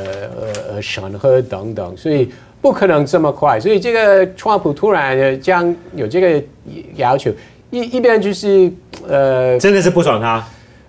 [0.70, 3.58] 呃审核等等，所以不可能这么快。
[3.58, 6.42] 所以这个川普突然将有这个
[6.96, 7.32] 要求，
[7.70, 8.70] 一一边就是
[9.08, 10.46] 呃，真的是不爽他。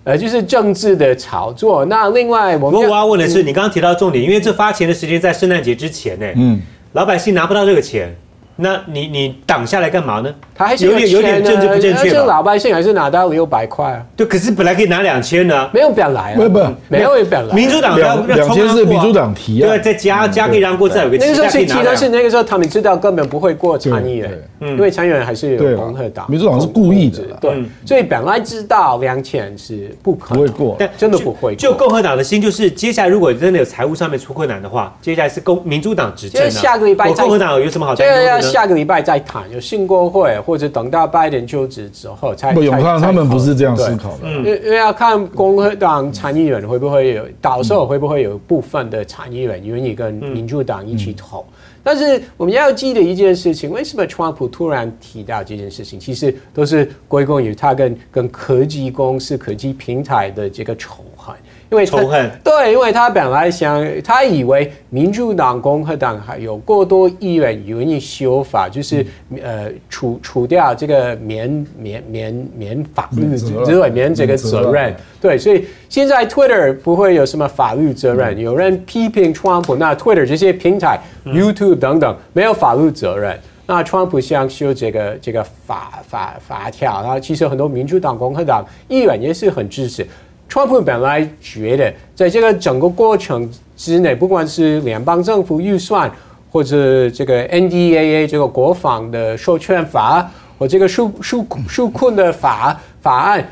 [0.08, 1.84] 呃，就是政治的炒作。
[1.84, 6.58] 那另外，我我要问的是，你刚刚提到重点，因为这发钱的时间在圣诞节之前呢，嗯，
[6.94, 8.16] 老百姓拿不到这个钱。
[8.60, 10.34] 那你你挡下来干嘛呢？
[10.52, 12.24] 他还是有点有点政治不正确吧？
[12.24, 14.04] 老百姓还是拿到六百块啊。
[14.16, 15.70] 对，可是本来可以拿两千呢。
[15.72, 16.36] 没有表来啊。
[16.36, 17.54] 不不，没有表来。
[17.54, 19.68] 民主党两两千是民主党提啊。
[19.68, 26.28] 对，再加加可以让过，再有个那个时候提的是那个时候他们知道根本不会过参议员，因为参议员还是有共和党。
[26.28, 27.22] 民主党是故意的。
[27.40, 31.54] 对，所以本来知道两千是不可能不会过，但真的不会。
[31.54, 36.50] 就共和党的心就是，接下来如果真的有财务上面出困难的话，接下来是共民主党执政。
[36.50, 39.22] 下个礼拜共和党有什么好担忧的要下个礼拜再。
[39.28, 42.54] 谈有新国会，或者等到拜登就职之后才。
[42.54, 51.44] 不，永康他们不是这样思考的，因因为要看共和党参议员会不会有，到时候会不会有部分的参议员愿意跟民主党一起投。
[51.82, 56.00] 但是我们要记得一件事情，为什么川普突然提到这件事情？
[56.00, 61.34] 其实都是归功于他跟跟科技公司、科技平台的这个仇恨。
[61.70, 69.04] 因为仇恨对，因为他本来想，他以为民主党、共和党还有过多议员愿意修法，就是
[69.42, 74.96] 呃除除掉这个免免免免法律责免这个责任。
[75.20, 78.38] 对，所以现在 Twitter 不会有什么法律责任。
[78.38, 83.38] 有人批评川普，那 Twitter 这些平台、YouTube 等等没有法律责任。
[83.66, 90.06] 那川普想修这个这个法法法条，然后其实很多民主党、共和党议员也是很支持。
[90.48, 96.10] 川普本来觉得，在这个整个过程之内，不管是联邦政府预算，
[96.50, 100.28] 或者这个 NDAA 这个国防的授权法，
[100.58, 103.46] 或这个纾纾纾困的法法案，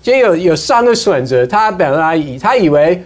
[0.00, 1.44] 这有有三个选择。
[1.44, 3.02] 他本来以他以为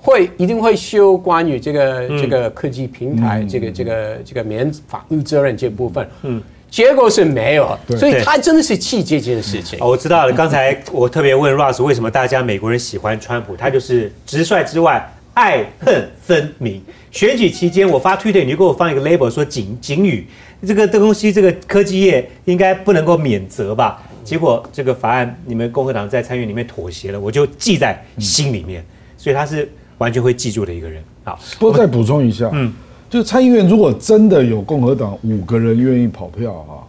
[0.00, 6.08] 会一定会修关于这个这个科技平台这个这个这个免法律责任这部分。
[6.22, 6.40] 嗯。
[6.70, 9.78] 结果是没有，所以他真的是气这件事情。
[9.80, 10.32] 哦，我知道了。
[10.32, 16.80] 刚才我特别问 Russ 为什么大家美国人喜欢川普，他就是直率之外爱恨分明。
[17.10, 20.24] 选举期间我发推特，你就给我放一个 label 说警警语，
[20.64, 24.00] 这个这东西这个科技业应该不能够免责吧？
[24.22, 28.84] 结果这个法案你们共和党在参议院里面妥协了，我就记在心里面。
[29.18, 29.68] 所以他是
[29.98, 31.02] 完全会记住的一个人。
[31.24, 32.72] 好，不过再补充一下，嗯。
[33.10, 36.86] 就参议院如果真的有共和党五个人愿意跑票哈，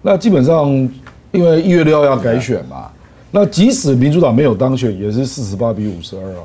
[0.00, 0.70] 那基本上
[1.32, 2.88] 因为一月六号要改选嘛，
[3.32, 6.42] 那即使民主党没有当选，也是四十八比五十二啊。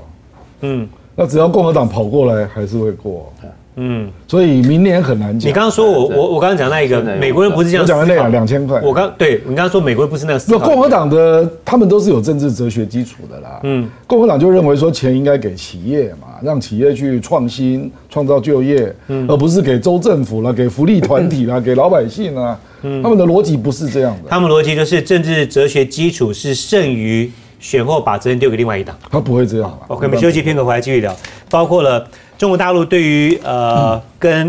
[0.62, 3.32] 嗯，那只要共和党跑过来，还是会过。
[3.76, 5.50] 嗯，所以明年很难讲。
[5.50, 8.82] 你刚刚说我我我刚刚讲那一个美国人不是这样，我讲的那两两千块。
[8.82, 10.42] 我刚对你刚刚说美国人不是那样。
[10.48, 13.60] 那共和党的他们都是有政治哲学基础的啦。
[13.64, 22.60] 嗯，共和党就认为说钱应该给企业嘛，让企业去创新、创造就业，嗯而不是给州政府了、给福利团体啦、给老百姓啊。
[22.82, 24.30] 他们的逻辑不是这样的。
[24.30, 28.98] 他们逻辑就是政治哲学基础是剩余选后把责任丢给另外一党。
[29.10, 29.86] 他不会这样吧。
[29.88, 31.16] OK，我们休息片刻回来继续聊，
[31.50, 32.06] 包括了。
[32.42, 34.48] 中国大陆对于呃，跟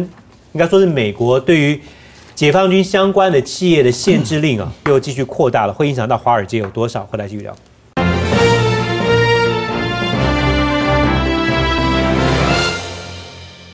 [0.52, 1.78] 应该说是美国对于
[2.34, 7.04] 解放军相关的企业的限制令啊，又继续扩大了，会影响到华尔街有多少？
[7.04, 7.54] 回来继续聊。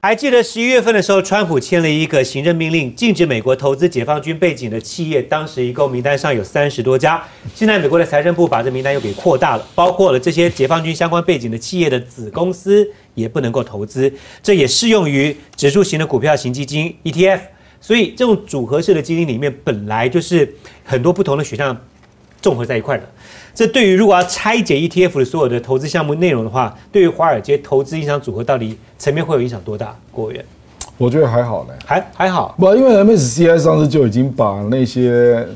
[0.00, 5.20] 还记得十一月份的时候，川普签了一个行政命令，禁止美国投资解放军背景的企业。
[5.20, 7.22] 当时一共名单上有三十多家。
[7.54, 12.88] 现在美国的财政部把这名单又给扩大了，包括了这些解放军相关背景的企业的子公司
[13.18, 14.12] 也不能够投资。
[14.42, 17.40] 这也适用于指数型的股票型基金 ETF。
[17.80, 20.52] 所以这种组合式的基金里面本来就是
[20.84, 21.76] 很多不同的选项
[22.42, 23.04] 综合在一块的。
[23.54, 29.96] 这对于如果要拆解 ETF 的所有的投资项目内容的话，对于华尔街投资影响组合到底层面会有影响多大？
[30.10, 30.44] 郭委员，
[30.96, 32.54] 我觉得还好呢，还还好。
[32.58, 35.46] 不，因为 MSCI 上次就已经把那些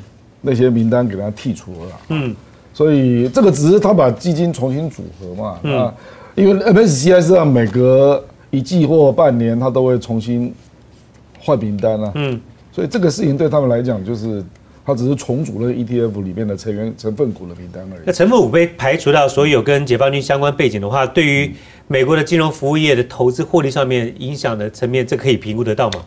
[0.40, 2.00] 那些名单给它剔除了。
[2.08, 2.34] 嗯，
[2.72, 5.58] 所以这个只是他把基金重新组合嘛。
[5.76, 5.94] 啊，
[6.34, 10.54] 因为 MSCI 是让每隔一季或半年，它都会重新
[11.40, 12.12] 换名单啊。
[12.14, 14.44] 嗯，所以这个事情对他们来讲就是。
[14.84, 18.02] 它只是重组了 ETF 里面的成员成分股的名单而已。
[18.04, 21.54] 那成分股被排除掉所有跟解放军相关背景的话，对于
[21.86, 26.00] 美国的金融服务业的投资获利上面影响的层面，这可以评估得到吗？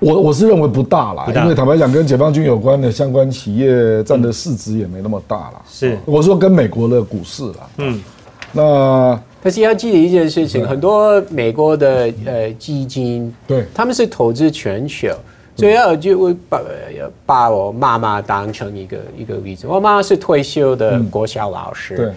[0.00, 5.62] 我我是认为不大啦，大因为坦白讲，跟解放军有关的相关企业占的市值也没那么大啦。
[5.70, 8.02] 是我说跟美国的股市啦，嗯，
[8.54, 13.66] 那但是要记得一件事情，很多美国的呃基金，对。
[13.74, 15.14] 他们是投资全球，
[15.54, 19.66] 所以要就会把呃把我妈妈当成一个一个例子。
[19.66, 22.12] 我妈妈是退休的国小老师，对，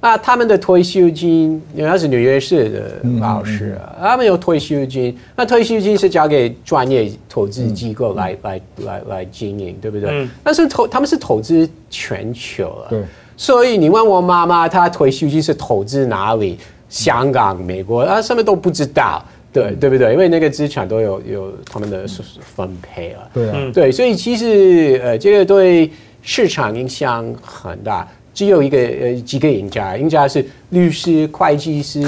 [0.00, 10.10] 那他们的退休金，因为他是纽约市的老师啊，他们有退休金，那退休金是交给专业投资机构来、来来来经营，对不对？
[10.10, 10.28] 嗯。
[10.44, 13.02] 但是投他们是投资全球了，对，
[13.38, 16.58] 所以你问我妈妈，她退休金是投资哪里？
[16.90, 19.22] 香港、美国，啊，什么都不知道，
[19.52, 20.12] 对对不对？
[20.12, 22.06] 因为那个资产都有有他们的
[22.40, 23.30] 分配了。
[23.34, 25.90] 对啊，嗯对，所以其实呃，这个对
[26.22, 28.08] 市场影响很大。
[28.32, 32.00] 只有一个呃几个赢家，赢家是律师、会计师、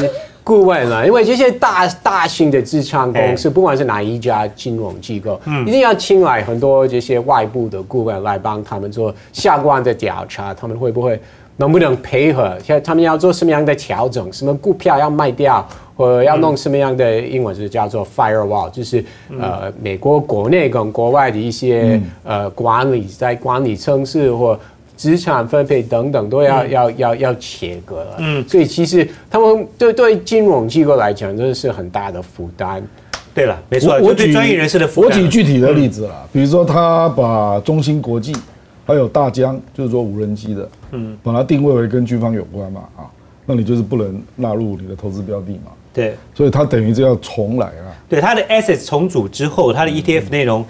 [0.50, 11.20] 顾问了，因为这些大大型的资产公司，不管是哪一家金融机构，一定要请来很多这些外部的顾问来帮他们做相关的调查，他们会不会
[11.56, 12.58] 能不能配合？
[12.64, 14.32] 像他们要做什么样的调整？
[14.32, 15.64] 什么股票要卖掉？
[15.96, 19.04] 或者要弄什么样的英文是叫做 firewall，就是
[19.38, 24.58] 呃美国国内跟国外的一些呃管理在管理层次或
[25.00, 28.16] 资产分配等等都要、要要要切割了。
[28.18, 32.86] 嗯所以其实他们对对金融机构来讲，真的是很大的负担。
[33.32, 35.18] 对了，没错，我对专业人士的负我担。
[35.18, 38.36] 举具体的例子啦，比如说他把中芯国际
[38.84, 43.08] 还有大疆，就是做无人机的，嗯，把它定位为跟军方有关嘛，啊，
[43.46, 47.96] 那你就是不能纳入你的投资标的嘛，对所以它等于就要重来了。
[48.06, 50.62] 对，它的 assets 重组之后，它的 ETF 内容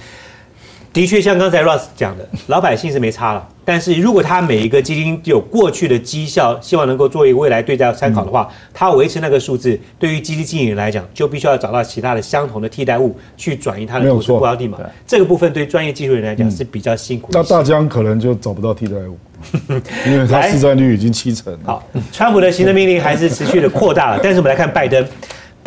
[0.93, 3.49] 的确像刚才 Ross 讲的，老百姓是没差了。
[3.65, 14.87] 但是如果他每一个基金有过去的绩效，希望能够作为未来对照参考的话，他维持那个数字，对于基金经理人来讲，就必须要找到其他的相同的替代物去转移他的投资没有错标的嘛对。
[15.07, 17.49] 这个部分对专业技术人来讲是比较辛苦的那。
[17.49, 19.17] 大疆可能就找不到替代物，
[20.07, 21.59] 因为它市占率已经七成了。
[21.65, 25.07] 好，川普的行政命令还是持续的扩大了，但是我们来看拜登，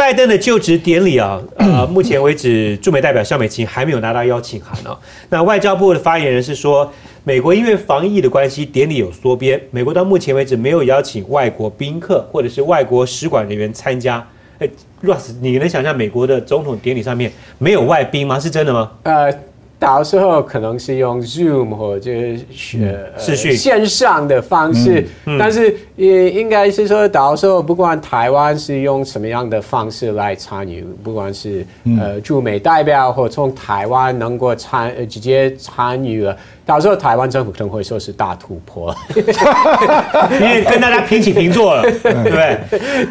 [0.04, 4.99] 拜登的就职典礼啊，呃， 目前为止驻美代表肖美琴还没有拿到邀请函啊。
[5.30, 6.91] 那外交部的发言人是说，
[7.24, 14.28] 美国因为防疫的关系，典礼有缩编，美国到目前为止没有邀请外国宾客或者是外国使馆人员参加。
[14.60, 14.68] 哎
[15.01, 18.38] ，Russ，你能想象美国的总统典礼上面没有外宾吗？
[18.38, 18.91] 是真的吗？
[19.04, 19.34] 呃，
[19.80, 22.12] 到时候可能是用 Zoom 或者
[22.54, 25.08] 是、呃视讯线上的方式，
[25.39, 31.66] 但是也应该是说，到时候不管台湾是用什么样的方式来参与，不管是、
[32.00, 36.36] 呃驻美代表或从台湾能够参呃直接参与了，
[36.66, 42.60] 到时候台湾政府可能会说是大突破， 因为跟大家平起平坐了， 对不对？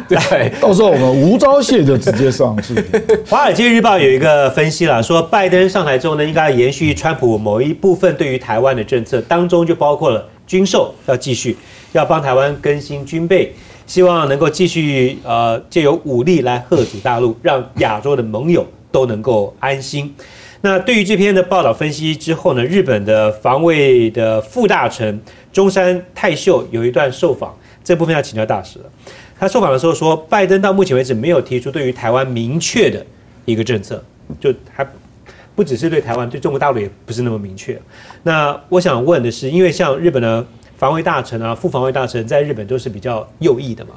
[0.09, 0.51] 对。
[0.59, 2.73] 到时候我们无招谢就直接上去。
[3.29, 11.55] 《华尔街日报》有一个分析了，说拜登上台之后呢，应该要延续川普某一部分对于台湾的政策，当中就包括了军售要继续，
[11.91, 13.53] 要帮台湾更新军备，
[13.85, 20.13] 希望能够继续呃借由武力来贺阻大陆，让亚洲的盟友都能够安心。
[20.61, 25.19] 那对于这篇的报道分析之后呢，日本的防卫的副大臣
[25.51, 28.85] 中山泰秀有一段受访，这部分要请教大使了。
[29.37, 33.05] 他受访的时候说，拜登到目前为止没有提出对于台湾明确的
[33.43, 34.01] 一个政策，
[34.39, 34.87] 就还
[35.55, 37.79] 不只是对台湾，对中国大陆也不是那么明确。
[38.23, 40.45] 那我想问的是，因为像日本的
[40.77, 43.91] 防卫大臣啊、副防卫大臣在日本都是比较右翼的嘛，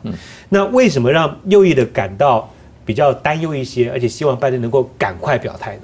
[0.49, 2.49] 那为什么让右翼的感到
[2.85, 5.83] 比较担忧一些，而且希望拜登能够赶快表态呢？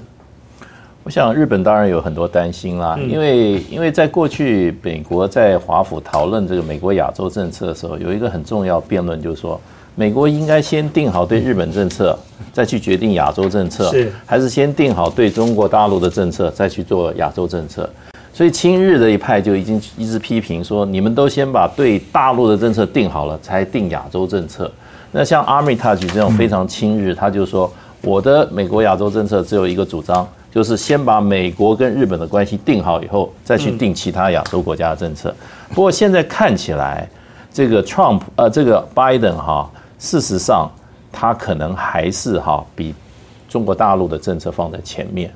[1.04, 9.60] 我想日本当然有很多担心啦，因为因为在过去美国在华府讨论这个美国亚洲政策的时候，有一个很重要辩论，就是说
[9.94, 12.18] 美国应该先定好对日本政策，
[12.52, 17.88] 再去决定亚洲政策，是还是先定好对中国大陆的政策，再去做亚洲政策？
[18.34, 24.70] 所以亲日的一派就已经一直批评说，你们都先把对大陆的政策定好了，才定亚洲政策。
[25.10, 27.70] 那像 Armitage 这种非常亲日，他就说
[28.00, 35.34] 我的美国亚洲政策只有一个主张，就是先把美国跟日本的关系定好以后，再去定其他亚洲国家的政策。
[35.68, 37.06] 不过现在看起来，
[37.52, 39.70] 这个 Trump 呃，这个 Biden 哈，
[40.02, 40.68] 事实上
[41.12, 42.92] 他可能还是哈比
[43.48, 45.32] 中国大陆的政策放在前面。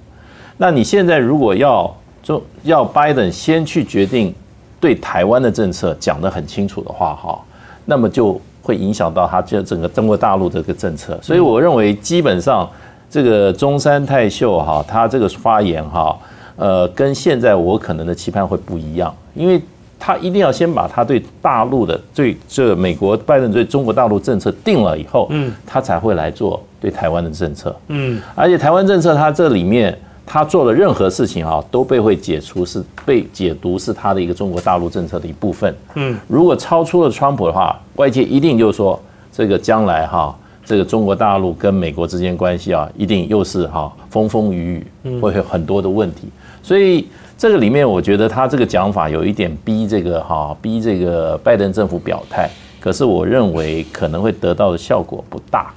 [0.57, 4.35] 那你现在如果要中要 Biden 先去决定
[4.81, 7.41] 对台湾的政策讲得很清楚的话哈，
[7.85, 11.17] 那么就会影响到他这整个中国大陆这个政策。
[11.23, 12.69] 所以我认为基本上
[13.09, 16.19] 这个中山泰秀哈，他这个发言哈，
[16.57, 19.62] 呃，跟现在我可能的期盼会不一样，因为
[19.99, 39.01] 他一定要先把他对大陆的对这美国拜登对中国大陆政策定了以后，嗯，他才会来做对台湾的政策，嗯，而且台湾政策他这里面他做的任何事情啊，都被会解除是被解读是他的一个中国大陆政策的一部分，嗯，如果超出了川普的话，外界一定就是说
[39.32, 40.36] 这个将来哈。
[40.68, 46.28] 这个中国大陆跟美国之间关系啊，一定又是哈风风雨雨，会有很多的问题。
[46.61, 47.07] 所以
[47.39, 52.49] 这个里面，我觉得他这个讲法有一点逼这个哈逼这个拜登政府表态。
[52.80, 55.72] 可是我认为可能会得到的效果不大，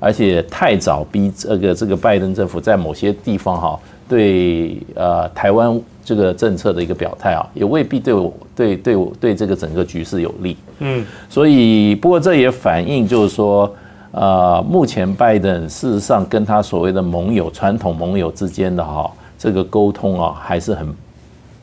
[0.00, 10.56] 而且太早逼这个这个拜登政府在某些地方哈对呃台湾这个政策的一个表态啊，也未必对我对对我对这个整个局势有利。
[10.78, 13.72] 嗯，所以不过这也反映就是说。
[14.16, 20.86] 呃，目前拜登事实上跟他所谓的盟友、传统盟友之间的哈这个沟通啊，还是很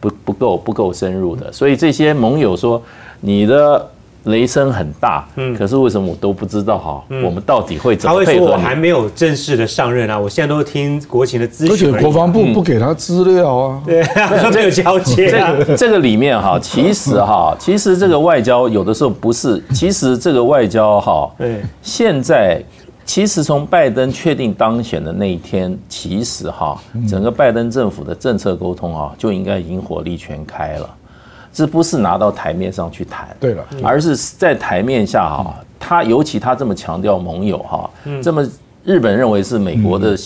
[0.02, 1.50] 不不够不够深入的。
[1.54, 2.82] 所以这些盟友说
[3.22, 3.90] 你的。
[4.26, 7.04] 雷声很大，嗯，可是为什么我都不知道哈？
[7.24, 8.32] 我们到底会怎么配合？
[8.32, 11.74] 他会说我还没有正式的上任啊，我现在都听国情的资讯。
[11.74, 14.04] 而且国防部不给他资料啊， 对，
[14.54, 15.32] 没有交接。
[15.66, 22.64] 这这个里面哈，其实哈，其实这个外交有的时候不是，其实这个外交哈，对，现在
[23.12, 30.90] 其实从拜登确定当选的那一天，其实哈，整个拜登政府的政策沟通啊，就应该已经火力全开了。
[31.52, 37.90] 这不是拿到台面上去谈，对了，而是在台面下哈，他尤其他这么强调盟友哈，
[38.24, 38.48] 这么
[38.86, 40.18] 日本认为是美国的，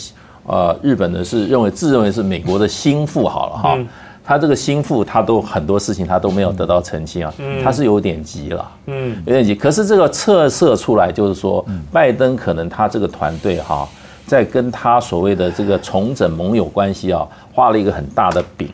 [0.45, 3.79] 呃，日本的是认为自认为是美国的心腹好了哈，
[4.25, 9.53] 他这个心腹他都很多事情他都没有得到澄清啊，他是有点急了，嗯，有点急。
[9.53, 13.87] 可是这个测色出来就是说，拜登可能他这个团队哈，
[14.25, 18.67] 在跟他所谓的这个重整盟友关系啊，画了一个很大的饼。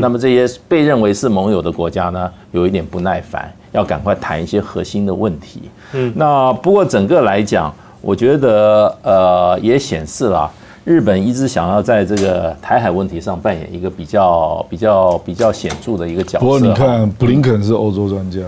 [0.00, 5.68] 那么这些被认为是盟友的国家呢，有一点不耐烦，要赶快谈一些核心的问题。
[5.92, 10.50] 嗯，那不过整个来讲，我觉得呃也显示了
[10.84, 16.40] 日本一直想要在这个台海问题上扮演一个比较比较比较显著的一个角色。
[16.40, 18.40] 不过你看，布林肯是欧洲专家。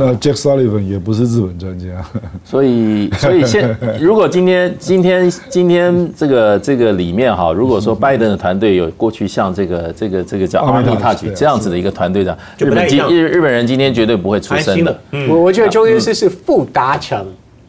[0.00, 1.86] 那 Jack Sullivan 也不是日本专家，
[2.44, 14.96] 所以所以现如果今天今天今天这个这个里面哈，如果说 拜登的团队有过去像这个这个这个叫阿米塔举这样子的一个团队的，日本今日日本人今天绝对不会出声的。
[15.28, 17.26] 我我觉得周医师是不达成。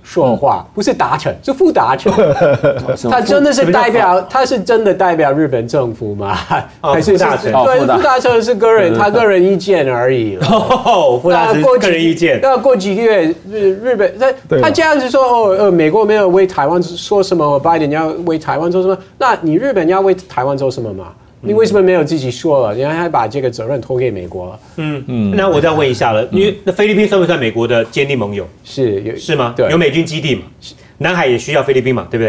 [0.10, 2.12] 说话不是达成，是不达成。
[3.12, 6.36] 他真的是代表，他是真的代表日本政府吗？
[6.82, 7.51] 还是达成？
[7.64, 10.36] 对，不达成是个人，他个人意见而已。
[11.22, 12.41] 不达成个人意见。
[12.41, 18.97] 要过几个月，日日本他他这样子说哦，呃，美国没有为台湾说什么，拜登要为台湾做什么？
[19.20, 21.10] 那你日本要为台湾做什么吗？
[21.42, 22.76] 你为什么没有自己说了？
[22.76, 24.60] 你还把这个责任托给美国了？
[24.78, 28.46] 嗯嗯，那我再问一下了，因为那菲律宾算不算美国的坚定盟友？
[28.64, 29.54] 是有是吗？
[29.56, 30.42] 对，有美军基地嘛？
[30.98, 32.06] 南海也需要菲律宾嘛？
[32.12, 32.26] 对不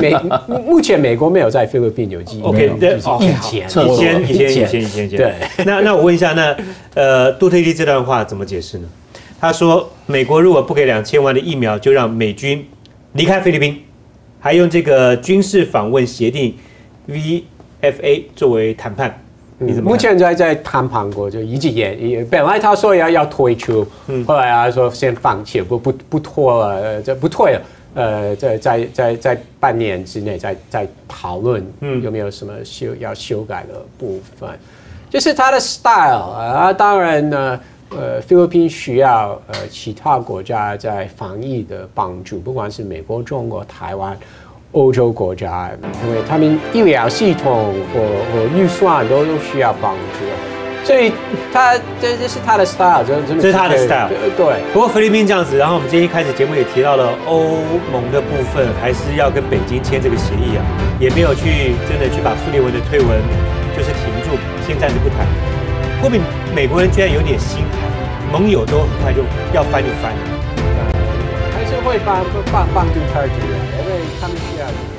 [0.00, 0.16] 美
[0.64, 2.42] 目前美国没有在菲律宾有基地。
[2.42, 2.80] OK，以
[3.42, 5.08] 前以前以前以前以前以前。
[5.18, 5.34] 对。
[5.66, 6.56] 那那我问一下，那
[6.94, 8.88] 呃，杜特地这段话怎么解释呢？
[9.38, 12.66] 他说，美国如果不给两千万的疫苗，就让美军
[13.12, 13.82] 离开菲律宾，
[14.40, 16.54] 还用这个军事访问协定
[17.04, 17.44] V。
[17.80, 19.16] F A 作为谈判，
[19.82, 23.86] 目前在在谈判过，就一直延，也本来他说要要退出，
[24.26, 27.62] 后来他说先放弃，不不不拖了，这不退了，
[27.94, 31.64] 呃，在在在在半年之内再再讨论，
[32.02, 34.48] 有没有什么修要修改的部分，
[35.08, 37.60] 就是他的 style 啊，当然呢，
[37.90, 44.18] 呃，菲律宾需要呃其他国家在防疫的帮助，不管是美国、中国、台湾。
[44.72, 45.70] 欧洲国家，
[46.04, 48.00] 因为他们医疗系统和
[48.32, 51.12] 和预算都都需要帮助，所以
[51.52, 54.08] 他这这是他的 style，这这是他的 style。
[54.36, 54.62] 对。
[54.72, 57.58] 不过菲律宾这样子，然后我们今天一开始节目也提到了欧
[57.90, 60.60] 盟的部分，还是要跟北京签这个协议啊，
[61.00, 63.08] 也没有去真的去把苏联文的推文
[63.76, 65.26] 就是停住，先暂时不谈。
[66.02, 66.20] 后面
[66.54, 67.90] 美国人居然有点心寒，
[68.30, 69.22] 盟友都很快就
[69.54, 70.12] 要翻就翻。
[71.88, 72.22] 还是会帮
[72.52, 74.20] 帮帮助他几个。
[74.20, 74.97] 他们需要。